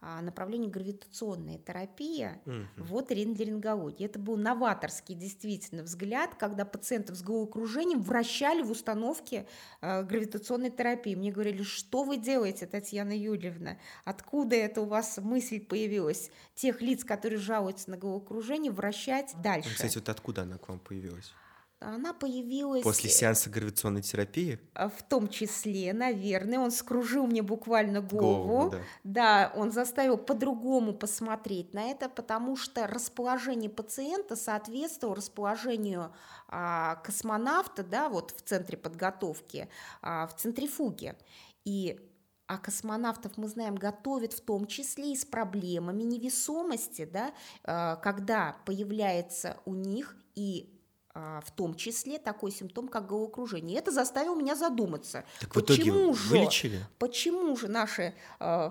а, 0.00 0.22
направлению 0.22 0.70
гравитационная 0.70 1.58
терапия 1.58 2.40
угу. 2.46 2.66
вот 2.76 3.10
рентгерингологии. 3.10 4.06
Это 4.06 4.20
был 4.20 4.36
новаторский 4.36 5.16
действительно 5.16 5.82
взгляд, 5.82 6.36
когда 6.36 6.64
пациентов 6.64 7.16
с 7.16 7.22
головокружением 7.22 8.00
вращали 8.00 8.62
в 8.62 8.70
установке 8.70 9.48
э, 9.80 10.04
гравитационной 10.04 10.70
терапии. 10.70 11.16
Мне 11.16 11.32
говорили, 11.32 11.64
что 11.64 12.04
вы 12.04 12.16
делаете, 12.16 12.66
Татьяна 12.66 13.10
Юрьевна? 13.10 13.78
Откуда 14.04 14.54
это 14.54 14.82
у 14.82 14.84
вас 14.84 15.18
мысль 15.18 15.58
появилась? 15.58 16.30
Тех 16.54 16.80
лиц, 16.80 17.04
которые 17.04 17.40
жалуются 17.40 17.90
на 17.90 17.96
головокружение, 17.96 18.70
вращать 18.70 19.34
дальше. 19.42 19.74
Кстати, 19.74 19.98
вот 19.98 20.08
откуда 20.08 20.42
она 20.42 20.58
к 20.58 20.68
вам 20.68 20.78
появилась? 20.78 21.34
Она 21.80 22.12
появилась... 22.12 22.82
После 22.82 23.08
сеанса 23.08 23.50
гравитационной 23.50 24.02
терапии? 24.02 24.58
А, 24.74 24.88
в 24.88 25.02
том 25.02 25.28
числе, 25.28 25.92
наверное. 25.92 26.58
Он 26.58 26.72
скружил 26.72 27.26
мне 27.26 27.40
буквально 27.42 28.00
голову. 28.00 28.48
голову 28.48 28.70
да. 28.70 28.78
да, 29.04 29.52
он 29.54 29.70
заставил 29.70 30.18
по-другому 30.18 30.92
посмотреть 30.92 31.74
на 31.74 31.90
это, 31.90 32.08
потому 32.08 32.56
что 32.56 32.86
расположение 32.88 33.70
пациента 33.70 34.34
соответствовало 34.34 35.16
расположению 35.16 36.12
а, 36.48 36.96
космонавта, 36.96 37.84
да, 37.84 38.08
вот 38.08 38.32
в 38.32 38.42
центре 38.42 38.76
подготовки, 38.76 39.68
а, 40.02 40.26
в 40.26 40.34
центрифуге. 40.36 41.16
И 41.64 42.00
а 42.48 42.56
космонавтов, 42.56 43.36
мы 43.36 43.46
знаем, 43.46 43.76
готовят 43.76 44.32
в 44.32 44.40
том 44.40 44.66
числе 44.66 45.12
и 45.12 45.16
с 45.16 45.26
проблемами 45.26 46.02
невесомости, 46.02 47.04
да, 47.04 47.32
а, 47.62 47.96
когда 47.96 48.56
появляется 48.64 49.58
у 49.66 49.74
них 49.74 50.16
и 50.34 50.74
в 51.18 51.50
том 51.54 51.74
числе 51.74 52.18
такой 52.18 52.50
симптом, 52.50 52.88
как 52.88 53.06
головокружение. 53.06 53.76
И 53.76 53.78
это 53.78 53.90
заставило 53.90 54.36
меня 54.36 54.54
задуматься. 54.54 55.24
Так 55.40 55.52
почему 55.52 56.14
же, 56.14 56.28
вылечили? 56.28 56.80
Почему 56.98 57.56
же 57.56 57.68
наши 57.68 58.14
э, 58.40 58.70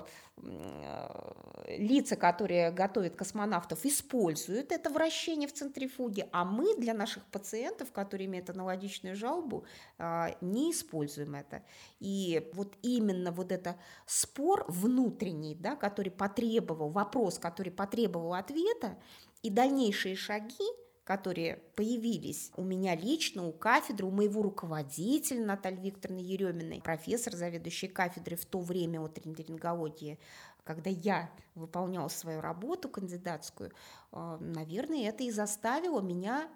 лица, 1.67 2.15
которые 2.15 2.71
готовят 2.71 3.15
космонавтов, 3.15 3.85
используют 3.85 4.71
это 4.71 4.89
вращение 4.89 5.47
в 5.47 5.53
центрифуге, 5.53 6.29
а 6.31 6.45
мы 6.45 6.75
для 6.77 6.93
наших 6.93 7.25
пациентов, 7.25 7.91
которые 7.91 8.27
имеют 8.27 8.49
аналогичную 8.49 9.15
жалобу, 9.15 9.65
э, 9.97 10.35
не 10.41 10.71
используем 10.71 11.35
это. 11.35 11.63
И 11.99 12.49
вот 12.53 12.75
именно 12.81 13.31
вот 13.31 13.51
это 13.51 13.77
спор 14.05 14.65
внутренний, 14.67 15.55
да, 15.55 15.75
который 15.75 16.11
потребовал, 16.11 16.89
вопрос, 16.89 17.39
который 17.39 17.71
потребовал 17.71 18.33
ответа, 18.33 18.97
и 19.43 19.49
дальнейшие 19.49 20.15
шаги– 20.15 20.65
которые 21.07 21.55
появились 21.75 22.51
у 22.57 22.65
меня 22.65 22.93
лично, 22.93 23.47
у 23.47 23.53
кафедры, 23.53 24.05
у 24.05 24.11
моего 24.11 24.41
руководителя 24.41 25.45
Натальи 25.45 25.79
Викторовны 25.79 26.19
Ереминой, 26.19 26.81
профессор, 26.81 27.33
заведующий 27.33 27.87
кафедрой 27.87 28.37
в 28.37 28.45
то 28.45 28.59
время 28.59 28.99
от 28.99 29.17
рентгенологии, 29.17 30.19
когда 30.65 30.89
я 30.89 31.31
выполняла 31.55 32.09
свою 32.09 32.41
работу 32.41 32.89
кандидатскую, 32.89 33.71
э, 34.11 34.37
наверное, 34.41 35.07
это 35.07 35.23
и 35.23 35.31
заставило 35.31 36.01
меня 36.01 36.49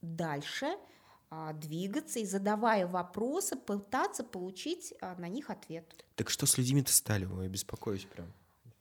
дальше 0.00 0.66
а, 1.30 1.52
двигаться 1.52 2.18
и 2.18 2.24
задавая 2.24 2.88
вопросы, 2.88 3.54
пытаться 3.54 4.24
получить 4.24 4.94
а, 5.00 5.14
на 5.14 5.28
них 5.28 5.48
ответ. 5.48 6.04
Так 6.16 6.28
что 6.30 6.46
с 6.46 6.58
людьми-то 6.58 6.92
стали? 6.92 7.24
Ой, 7.24 7.46
беспокоюсь 7.48 8.04
прям 8.04 8.32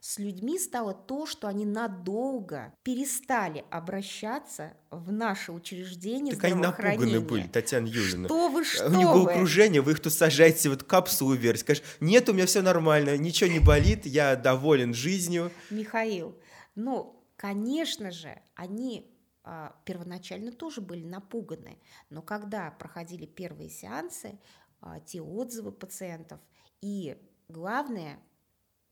с 0.05 0.19
людьми 0.19 0.59
стало 0.59 0.93
то, 0.93 1.25
что 1.25 1.47
они 1.47 1.65
надолго 1.65 2.71
перестали 2.83 3.65
обращаться 3.71 4.77
в 4.91 5.11
наше 5.11 5.51
учреждение 5.51 6.35
так 6.35 6.43
они 6.43 6.61
напуганы 6.61 7.21
были, 7.21 7.47
Татьяна 7.47 7.87
Юрьевна. 7.87 8.27
Что 8.27 8.49
вы, 8.49 8.63
что 8.63 8.85
У 8.85 8.91
них 8.91 9.07
было 9.07 9.31
окружение, 9.31 9.81
вы 9.81 9.93
их 9.93 9.99
тут 9.99 10.13
сажаете, 10.13 10.69
вот 10.69 10.83
капсулу 10.83 11.33
вверх, 11.33 11.57
скажешь, 11.57 11.83
нет, 11.99 12.29
у 12.29 12.33
меня 12.33 12.45
все 12.45 12.61
нормально, 12.61 13.17
ничего 13.17 13.49
не 13.49 13.57
болит, 13.57 14.05
я 14.05 14.35
доволен 14.35 14.93
жизнью. 14.93 15.51
Михаил, 15.71 16.37
ну, 16.75 17.19
конечно 17.35 18.11
же, 18.11 18.39
они 18.53 19.11
а, 19.43 19.75
первоначально 19.85 20.51
тоже 20.51 20.81
были 20.81 21.03
напуганы, 21.03 21.79
но 22.11 22.21
когда 22.21 22.69
проходили 22.69 23.25
первые 23.25 23.71
сеансы, 23.71 24.37
а, 24.81 24.99
те 24.99 25.19
отзывы 25.19 25.71
пациентов 25.71 26.39
и 26.79 27.17
главное– 27.49 28.19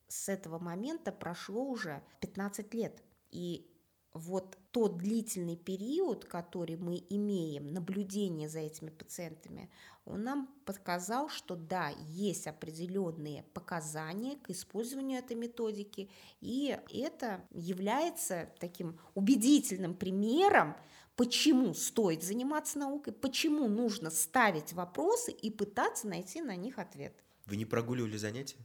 с 0.07 0.29
этого 0.29 0.59
момента 0.59 1.11
прошло 1.11 1.63
уже 1.63 2.03
15 2.21 2.73
лет. 2.73 3.03
И 3.31 3.69
вот 4.13 4.57
тот 4.71 4.97
длительный 4.97 5.55
период, 5.55 6.25
который 6.25 6.75
мы 6.77 7.03
имеем, 7.09 7.73
наблюдение 7.73 8.47
за 8.47 8.59
этими 8.59 8.89
пациентами, 8.89 9.71
он 10.05 10.23
нам 10.23 10.47
показал, 10.65 11.29
что 11.29 11.55
да, 11.55 11.89
есть 12.07 12.47
определенные 12.47 13.43
показания 13.53 14.37
к 14.37 14.49
использованию 14.49 15.19
этой 15.19 15.35
методики, 15.35 16.09
и 16.41 16.77
это 16.91 17.43
является 17.51 18.53
таким 18.59 18.99
убедительным 19.15 19.95
примером, 19.95 20.75
почему 21.15 21.73
стоит 21.73 22.23
заниматься 22.23 22.79
наукой, 22.79 23.13
почему 23.13 23.67
нужно 23.67 24.11
ставить 24.11 24.73
вопросы 24.73 25.31
и 25.31 25.49
пытаться 25.49 26.07
найти 26.07 26.41
на 26.41 26.55
них 26.55 26.77
ответ. 26.77 27.15
Вы 27.45 27.57
не 27.57 27.65
прогуливали 27.65 28.17
занятия? 28.17 28.57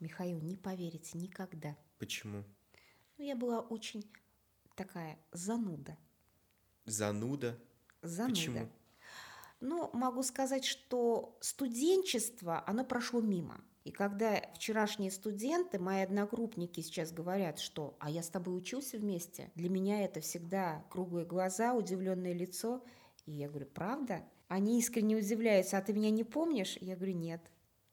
Михаил, 0.00 0.40
не 0.40 0.56
поверите, 0.56 1.18
никогда. 1.18 1.76
Почему? 1.98 2.44
Ну, 3.18 3.24
я 3.24 3.36
была 3.36 3.60
очень 3.60 4.10
такая 4.74 5.18
зануда. 5.30 5.96
Зануда? 6.86 7.58
Зануда. 8.02 8.34
Почему? 8.34 8.68
Ну, 9.60 9.90
могу 9.92 10.22
сказать, 10.22 10.64
что 10.64 11.36
студенчество, 11.40 12.64
оно 12.66 12.82
прошло 12.82 13.20
мимо. 13.20 13.62
И 13.84 13.92
когда 13.92 14.42
вчерашние 14.54 15.10
студенты, 15.10 15.78
мои 15.78 16.02
одногруппники 16.02 16.80
сейчас 16.80 17.12
говорят, 17.12 17.58
что 17.58 17.96
«а 17.98 18.10
я 18.10 18.22
с 18.22 18.28
тобой 18.28 18.56
учился 18.56 18.98
вместе», 18.98 19.50
для 19.54 19.68
меня 19.68 20.04
это 20.04 20.20
всегда 20.20 20.84
круглые 20.90 21.26
глаза, 21.26 21.74
удивленное 21.74 22.32
лицо. 22.32 22.82
И 23.26 23.32
я 23.32 23.48
говорю, 23.48 23.66
правда? 23.66 24.24
Они 24.48 24.78
искренне 24.78 25.16
удивляются, 25.16 25.76
а 25.78 25.82
ты 25.82 25.92
меня 25.92 26.10
не 26.10 26.24
помнишь? 26.24 26.78
Я 26.80 26.96
говорю, 26.96 27.14
нет. 27.14 27.42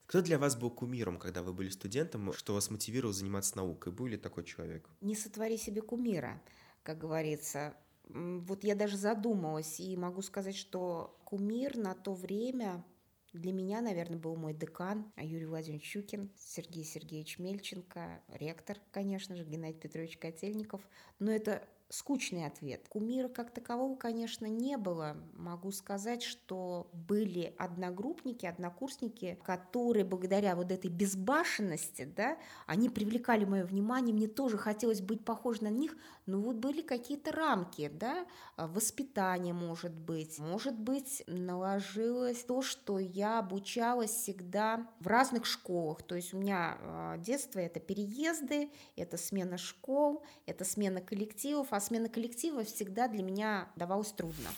Кто 0.08 0.22
для 0.22 0.39
вас 0.39 0.55
был 0.55 0.72
кумиром, 0.72 1.20
когда 1.20 1.43
вы 1.43 1.51
были 1.51 1.68
студентом, 1.68 2.32
что 2.32 2.53
вас 2.53 2.70
мотивировало 2.70 3.14
заниматься 3.14 3.58
наукой? 3.58 3.91
Был 3.91 4.05
ли 4.05 4.16
такой 4.16 4.45
человек? 4.45 4.89
Не 5.01 5.16
сотвори 5.16 5.58
себе 5.58 5.82
кумира, 5.82 6.41
как 6.84 6.97
говорится. 6.97 7.76
Вот 8.08 8.64
я 8.64 8.76
даже 8.76 8.95
задумалась 8.95 9.82
и 9.82 9.97
могу 9.97 10.22
сказать, 10.22 10.55
что 10.55 11.20
кумир 11.26 11.76
на 11.76 11.93
то 11.93 12.14
время 12.14 12.86
для 13.34 13.51
меня, 13.51 13.82
наверное, 13.82 14.18
был 14.18 14.38
мой 14.38 14.53
декан 14.53 15.12
Юрий 15.18 15.45
Владимирович 15.45 15.86
Щукин, 15.86 16.32
Сергей 16.38 16.86
Сергеевич 16.86 17.38
Мельченко, 17.38 18.22
ректор, 18.30 18.78
конечно 18.91 19.36
же, 19.36 19.43
Геннадий 19.43 19.78
Петрович 19.78 20.18
Котельников. 20.18 20.82
Но 21.20 21.32
это 21.32 21.68
скучный 21.89 22.45
ответ. 22.45 22.85
Кумира 22.89 23.29
как 23.29 23.51
такового, 23.51 23.95
конечно, 23.95 24.45
не 24.45 24.77
было. 24.77 25.17
Могу 25.33 25.71
сказать, 25.71 26.21
что 26.21 26.89
были 26.93 27.55
одногруппники, 27.57 28.45
однокурсники, 28.45 29.39
которые 29.43 30.03
благодаря 30.03 30.55
вот 30.55 30.71
этой 30.71 30.89
безбашенности, 30.89 32.03
да, 32.03 32.38
они 32.65 32.89
привлекали 32.89 33.45
мое 33.45 33.63
внимание, 33.63 34.13
мне 34.13 34.27
тоже 34.27 34.57
хотелось 34.57 35.01
быть 35.01 35.23
похож 35.23 35.61
на 35.61 35.69
них, 35.69 35.95
но 36.25 36.41
вот 36.41 36.57
были 36.57 36.81
какие-то 36.81 37.31
рамки, 37.31 37.89
да, 37.93 38.25
воспитание, 38.57 39.53
может 39.53 39.93
быть, 39.93 40.39
может 40.39 40.77
быть, 40.77 41.23
наложилось 41.27 42.43
то, 42.43 42.61
что 42.61 42.99
я 42.99 43.39
обучалась 43.39 44.11
всегда 44.11 44.88
в 44.99 45.07
разных 45.07 45.45
школах, 45.45 46.03
то 46.03 46.15
есть 46.15 46.33
у 46.33 46.38
меня 46.38 46.77
а, 46.81 47.17
детство 47.17 47.59
это 47.59 47.79
переезды, 47.79 48.71
это 48.97 49.17
смена 49.17 49.57
школ, 49.57 50.23
это 50.45 50.65
смена 50.65 50.99
коллективов, 51.01 51.71
а 51.78 51.80
смена 51.80 52.09
коллектива 52.09 52.63
всегда 52.63 53.07
для 53.07 53.21
меня 53.21 53.69
давалась 53.75 54.11
трудно. 54.11 54.49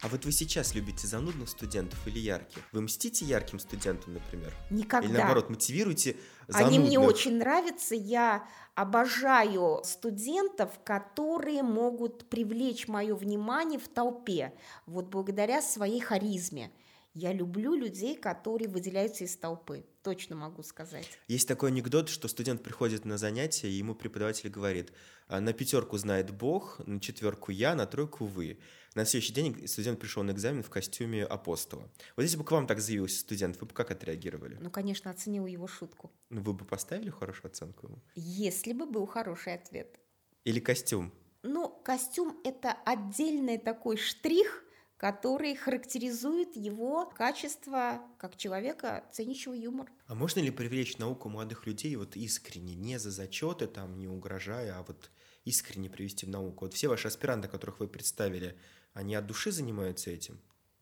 А 0.00 0.08
вот 0.08 0.24
вы 0.24 0.32
сейчас 0.32 0.74
любите 0.74 1.06
занудных 1.06 1.50
студентов 1.50 1.98
или 2.06 2.18
ярких? 2.18 2.62
Вы 2.72 2.80
мстите 2.82 3.26
ярким 3.26 3.58
студентам, 3.58 4.14
например? 4.14 4.54
Никогда. 4.70 5.06
Или 5.06 5.16
наоборот, 5.16 5.50
мотивируете 5.50 6.16
занудных? 6.46 6.78
Они 6.78 6.86
мне 6.86 6.98
очень 6.98 7.36
нравятся. 7.36 7.94
Я 7.94 8.48
обожаю 8.74 9.82
студентов, 9.84 10.80
которые 10.84 11.62
могут 11.62 12.30
привлечь 12.30 12.88
мое 12.88 13.14
внимание 13.14 13.78
в 13.78 13.88
толпе, 13.88 14.54
вот 14.86 15.08
благодаря 15.08 15.60
своей 15.60 16.00
харизме. 16.00 16.70
Я 17.12 17.32
люблю 17.32 17.74
людей, 17.74 18.16
которые 18.16 18.70
выделяются 18.70 19.24
из 19.24 19.36
толпы. 19.36 19.84
Точно 20.08 20.36
могу 20.36 20.62
сказать. 20.62 21.06
Есть 21.26 21.46
такой 21.46 21.68
анекдот, 21.68 22.08
что 22.08 22.28
студент 22.28 22.62
приходит 22.62 23.04
на 23.04 23.18
занятие, 23.18 23.68
и 23.68 23.72
ему 23.72 23.94
преподаватель 23.94 24.48
говорит, 24.48 24.90
«А 25.26 25.38
на 25.38 25.52
пятерку 25.52 25.98
знает 25.98 26.30
Бог, 26.30 26.80
на 26.86 26.98
четверку 26.98 27.52
я, 27.52 27.74
на 27.74 27.84
тройку 27.84 28.24
вы. 28.24 28.58
На 28.94 29.04
следующий 29.04 29.34
день 29.34 29.68
студент 29.68 30.00
пришел 30.00 30.22
на 30.22 30.30
экзамен 30.30 30.62
в 30.62 30.70
костюме 30.70 31.26
апостола. 31.26 31.90
Вот 32.16 32.22
если 32.22 32.38
бы 32.38 32.44
к 32.44 32.50
вам 32.52 32.66
так 32.66 32.80
заявился 32.80 33.20
студент, 33.20 33.60
вы 33.60 33.66
бы 33.66 33.74
как 33.74 33.90
отреагировали? 33.90 34.56
Ну, 34.58 34.70
конечно, 34.70 35.10
оценил 35.10 35.44
его 35.44 35.66
шутку. 35.66 36.10
Ну, 36.30 36.40
вы 36.40 36.54
бы 36.54 36.64
поставили 36.64 37.10
хорошую 37.10 37.50
оценку 37.50 37.88
ему? 37.88 37.98
Если 38.14 38.72
бы 38.72 38.86
был 38.86 39.04
хороший 39.04 39.56
ответ. 39.56 40.00
Или 40.44 40.58
костюм? 40.58 41.12
Ну, 41.42 41.68
костюм– 41.84 42.40
это 42.44 42.74
отдельный 42.86 43.58
такой 43.58 43.98
штрих– 43.98 44.64
который 44.98 45.54
характеризует 45.54 46.56
его 46.56 47.06
качество 47.06 48.02
как 48.18 48.36
человека, 48.36 49.04
ценящего 49.12 49.54
юмор. 49.54 49.90
А 50.08 50.14
можно 50.14 50.40
ли 50.40 50.50
привлечь 50.50 50.98
науку 50.98 51.28
молодых 51.28 51.66
людей 51.66 51.94
вот 51.96 52.16
искренне, 52.16 52.74
не 52.74 52.98
за 52.98 53.12
зачеты, 53.12 53.68
там, 53.68 53.98
не 53.98 54.08
угрожая, 54.08 54.76
а 54.76 54.82
вот 54.82 55.10
искренне 55.44 55.88
привести 55.88 56.26
в 56.26 56.30
науку? 56.30 56.64
Вот 56.64 56.74
все 56.74 56.88
ваши 56.88 57.06
аспиранты, 57.06 57.46
которых 57.46 57.78
вы 57.78 57.86
представили, 57.86 58.58
они 58.92 59.14
от 59.14 59.24
души 59.26 59.52
занимаются 59.52 60.10
этим? 60.10 60.40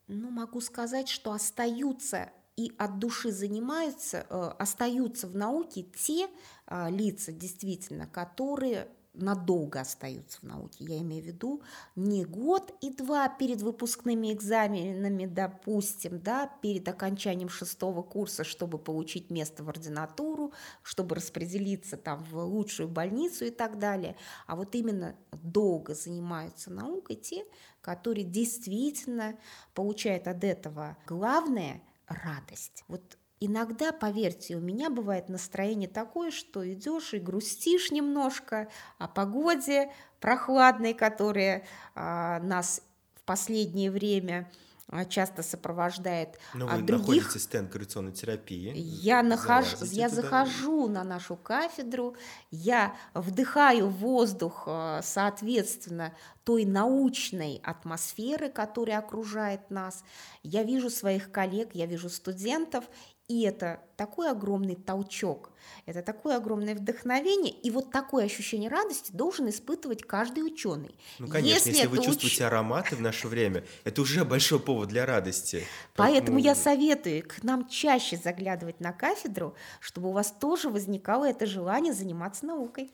Ну, 0.09 0.31
могу 0.31 0.63
сказать, 0.63 1.09
что 1.09 1.33
остаются 1.33 2.33
и 2.57 2.73
от 2.79 2.99
души 2.99 3.31
занимаются, 3.33 4.27
э, 4.31 4.51
остаются 4.59 5.27
в 5.27 5.37
науке 5.37 5.83
те 5.83 6.29
э, 6.67 6.91
лица, 6.91 7.33
действительно, 7.33 8.07
которые 8.07 8.89
надолго 9.17 9.81
остаются 9.81 10.39
в 10.41 10.43
науке. 10.45 10.85
Я 10.85 10.99
имею 10.99 11.23
в 11.23 11.27
виду 11.27 11.63
не 11.95 12.25
год 12.25 12.73
и 12.81 12.91
два 12.91 13.29
перед 13.29 13.63
выпускными 13.63 14.33
экзаменами, 14.33 15.27
допустим, 15.27 16.21
да, 16.21 16.51
перед 16.63 16.87
окончанием 16.89 17.49
шестого 17.49 18.03
курса, 18.03 18.45
чтобы 18.45 18.79
получить 18.79 19.31
место 19.31 19.65
в 19.65 19.69
ординатуру, 19.69 20.53
чтобы 20.83 21.17
распределиться 21.17 21.97
там 21.97 22.25
в 22.25 22.39
лучшую 22.39 22.89
больницу 22.89 23.45
и 23.45 23.51
так 23.51 23.79
далее. 23.79 24.17
А 24.47 24.57
вот 24.57 24.75
именно 24.75 25.17
долго 25.33 25.95
занимаются 25.95 26.71
наукой 26.71 27.17
те, 27.17 27.45
которые 27.81 28.25
действительно 28.25 29.37
получают 29.75 30.27
от 30.29 30.45
этого 30.45 30.97
главное– 31.07 31.83
радость. 32.07 32.85
Вот 32.89 33.19
Иногда, 33.39 33.93
поверьте, 33.93 34.57
у 34.57 34.61
меня 34.61 34.89
бывает 34.89 35.29
настроение 35.29 35.89
такое, 35.89 36.31
что 36.31 36.71
идешь 36.73 37.13
и 37.13 37.19
грустишь 37.19 37.91
немножко 37.91 38.69
о 38.99 39.09
погоде 39.09 39.93
прохладной, 40.21 40.95
которая 40.95 41.65
а, 41.95 42.41
нас 42.41 42.81
в 43.15 43.23
последнее 43.23 43.91
время 43.91 44.51
а, 44.89 45.05
часто 45.05 45.43
сопровождает 45.43 46.39
Но 46.55 46.67
а 46.71 46.77
вы 46.77 46.83
других. 46.83 47.09
находите 47.09 47.39
стенд 47.41 47.71
коррекционной 47.71 48.13
терапии. 48.13 48.73
Я, 48.75 49.23
залазите 49.23 49.97
я 49.97 50.09
туда. 50.09 50.23
захожу 50.23 50.89
на 50.89 51.05
нашу 51.05 51.37
кафедру, 51.37 52.17
я 52.51 52.97
вдыхаю 53.13 53.89
воздух, 53.89 54.65
а, 54.67 55.03
соответственно, 55.03 56.15
той 56.45 56.65
научной 56.65 57.61
атмосферы, 57.65 58.49
которая 58.49 58.99
окружает 58.99 59.71
нас. 59.71 60.05
Я 60.45 60.63
вижу 60.63 60.89
своих 60.89 61.33
коллег, 61.33 61.71
я 61.75 61.87
вижу 61.87 62.09
студентов, 62.09 62.85
и 63.29 63.43
это 63.43 63.81
такой 63.97 64.31
огромный 64.31 64.77
толчок, 64.77 65.51
это 65.85 66.03
такое 66.03 66.37
огромное 66.37 66.75
вдохновение, 66.77 67.53
и 67.53 67.71
вот 67.71 67.91
такое 67.91 68.25
ощущение 68.25 68.71
радости 68.71 69.11
должен 69.11 69.49
испытывать 69.49 70.03
каждый 70.03 70.45
ученый. 70.45 70.95
Ну, 71.19 71.29
конечно, 71.29 71.69
если, 71.71 71.87
вы 71.87 71.97
это 71.97 72.07
чувствуете 72.07 72.45
уч- 72.45 72.47
ароматы 72.47 72.95
в 72.95 73.01
наше 73.01 73.27
время, 73.27 73.65
это 73.85 74.01
уже 74.01 74.25
большой 74.25 74.61
повод 74.61 74.89
для 74.89 75.07
радости. 75.07 75.65
Поэтому 75.97 76.39
я 76.39 76.55
советую 76.55 77.27
к 77.27 77.43
нам 77.43 77.69
чаще 77.69 78.17
заглядывать 78.17 78.81
на 78.81 78.93
кафедру, 78.93 79.55
чтобы 79.81 80.11
у 80.11 80.13
вас 80.13 80.31
тоже 80.31 80.69
возникало 80.69 81.29
это 81.29 81.47
желание 81.47 81.93
заниматься 81.93 82.47
наукой. 82.47 82.93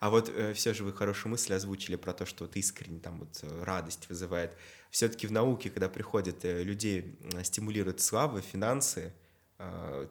А 0.00 0.10
вот 0.10 0.28
э, 0.28 0.52
все 0.54 0.74
же 0.74 0.84
вы 0.84 0.92
хорошую 0.92 1.30
мысль 1.32 1.54
озвучили 1.54 1.96
про 1.96 2.12
то, 2.12 2.26
что 2.26 2.44
вот 2.44 2.56
искренне 2.56 3.00
там 3.00 3.20
вот 3.20 3.38
э, 3.42 3.64
радость 3.64 4.08
вызывает. 4.08 4.52
Все-таки 4.90 5.26
в 5.26 5.32
науке, 5.32 5.70
когда 5.70 5.88
приходят 5.88 6.44
э, 6.44 6.62
людей, 6.62 7.18
э, 7.32 7.42
стимулируют 7.42 8.00
слава, 8.00 8.40
финансы, 8.40 9.12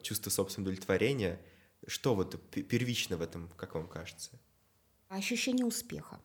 чувство 0.02 0.30
собственного 0.30 0.70
удовлетворения. 0.70 1.40
Что 1.86 2.14
вот 2.14 2.40
первично 2.50 3.16
в 3.16 3.22
этом, 3.22 3.50
как 3.56 3.74
вам 3.74 3.88
кажется? 3.88 4.30
Ощущение 5.08 5.66
успеха. 5.66 6.20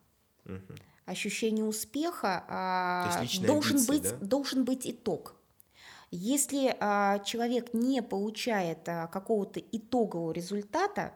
Мгм. 0.46 0.76
Ощущение 1.06 1.66
успеха 1.66 2.46
а, 2.48 3.24
должен, 3.46 3.78
амбиции, 3.78 3.88
быть, 3.88 4.04
да? 4.04 4.26
должен 4.26 4.64
быть 4.64 4.88
итог. 4.88 5.36
Если 6.12 6.76
а, 6.80 7.20
человек 7.20 7.74
не 7.74 8.02
получает 8.02 8.88
а, 8.88 9.08
какого-то 9.08 9.60
итогового 9.60 10.32
результата, 10.32 11.14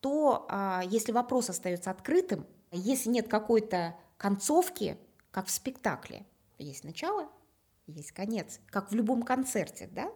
то 0.00 0.46
а, 0.48 0.82
если 0.84 1.12
вопрос 1.12 1.50
остается 1.50 1.90
открытым, 1.90 2.46
если 2.70 3.10
нет 3.10 3.28
какой-то 3.28 3.96
концовки, 4.16 4.98
как 5.30 5.46
в 5.46 5.50
спектакле, 5.50 6.26
есть 6.58 6.84
начало, 6.84 7.28
есть 7.90 8.12
конец, 8.12 8.60
как 8.66 8.90
в 8.90 8.94
любом 8.94 9.22
концерте, 9.22 9.88
да, 9.92 10.10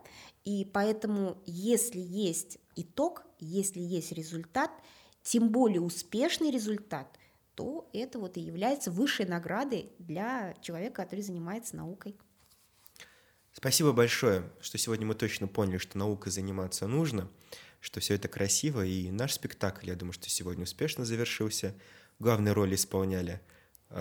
и 0.45 0.65
поэтому 0.65 1.43
если 1.47 2.01
есть 2.01 2.59
итог, 2.77 3.25
если 3.39 3.81
есть 3.81 4.13
результат, 4.13 4.71
тем 5.23 5.51
более 5.51 5.81
успешный 5.81 6.51
результат, 6.51 7.19
то 7.55 7.89
это 7.93 8.19
вот 8.19 8.37
и 8.37 8.41
является 8.41 8.91
высшей 8.91 9.27
наградой 9.27 9.93
для 9.99 10.55
человека, 10.61 11.03
который 11.03 11.21
занимается 11.21 11.77
наукой. 11.77 12.17
Спасибо 13.53 13.93
большое, 13.93 14.51
что 14.61 14.79
сегодня 14.79 15.07
мы 15.07 15.15
точно 15.15 15.47
поняли, 15.47 15.79
что 15.79 15.97
наукой 15.97 16.33
заниматься 16.33 16.89
нужно, 16.89 17.31
что 17.81 18.01
все 18.01 18.15
это 18.15 18.27
красиво, 18.27 18.85
и 18.85 19.11
наш 19.11 19.35
спектакль, 19.35 19.89
я 19.89 19.95
думаю, 19.95 20.13
что 20.13 20.29
сегодня 20.29 20.65
успешно 20.65 21.05
завершился. 21.05 21.75
Главные 22.19 22.53
роли 22.53 22.75
исполняли 22.75 23.41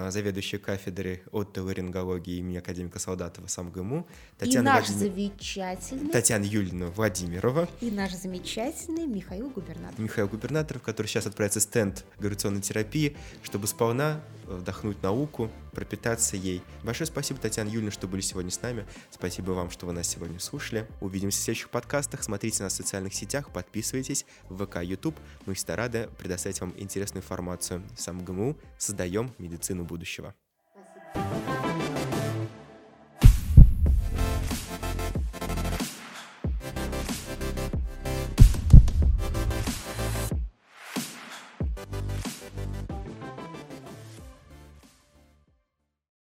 заведующая 0.10 0.60
кафедрой 0.60 1.24
отоларингологии 1.32 2.38
имени 2.38 2.58
академика 2.58 3.00
Солдатова 3.00 3.48
СамГМУ, 3.48 4.08
Татьяна 4.38 4.64
и 4.64 4.72
наш 4.72 4.90
Владимир... 4.90 5.14
замечательный... 5.14 6.12
Татьяна 6.12 6.44
Юльевна 6.44 6.88
Владимирова. 6.88 7.68
И 7.82 7.92
наш 7.92 8.14
замечательный 8.14 9.06
Михаил 9.06 9.50
Губернаторов. 9.50 10.00
Михаил 10.00 10.28
Губернаторов, 10.28 10.82
который 10.82 11.08
сейчас 11.08 11.28
отправится 11.28 11.60
в 11.60 11.64
стенд 11.64 12.06
гравитационной 12.20 12.62
терапии, 12.62 13.16
чтобы 13.44 13.68
сполна 13.68 14.22
вдохнуть 14.46 15.02
науку, 15.02 15.52
пропитаться 15.72 16.38
ей. 16.38 16.62
Большое 16.84 17.08
спасибо, 17.08 17.40
Татьяна 17.40 17.70
Юльевна, 17.70 17.92
что 17.92 18.08
были 18.08 18.22
сегодня 18.22 18.52
с 18.52 18.62
нами. 18.62 18.86
Спасибо 19.12 19.52
вам, 19.52 19.70
что 19.70 19.86
вы 19.86 19.94
нас 19.94 20.08
сегодня 20.08 20.40
слушали. 20.40 20.88
Увидимся 21.02 21.40
в 21.40 21.44
следующих 21.44 21.70
подкастах. 21.70 22.24
Смотрите 22.24 22.64
нас 22.64 22.74
в 22.74 22.78
социальных 22.78 23.14
сетях, 23.14 23.52
подписывайтесь 23.52 24.26
в 24.50 24.66
ВК, 24.66 24.78
YouTube. 24.82 25.16
Мы 25.46 25.54
всегда 25.54 25.76
рады 25.76 26.10
предоставить 26.18 26.62
вам 26.62 26.74
интересную 26.78 27.24
информацию. 27.24 27.84
Сам 27.98 28.24
ГМУ 28.24 28.58
создаем 28.78 29.34
медицину 29.38 29.84
будущего. 29.84 30.36
Спасибо. 31.14 31.73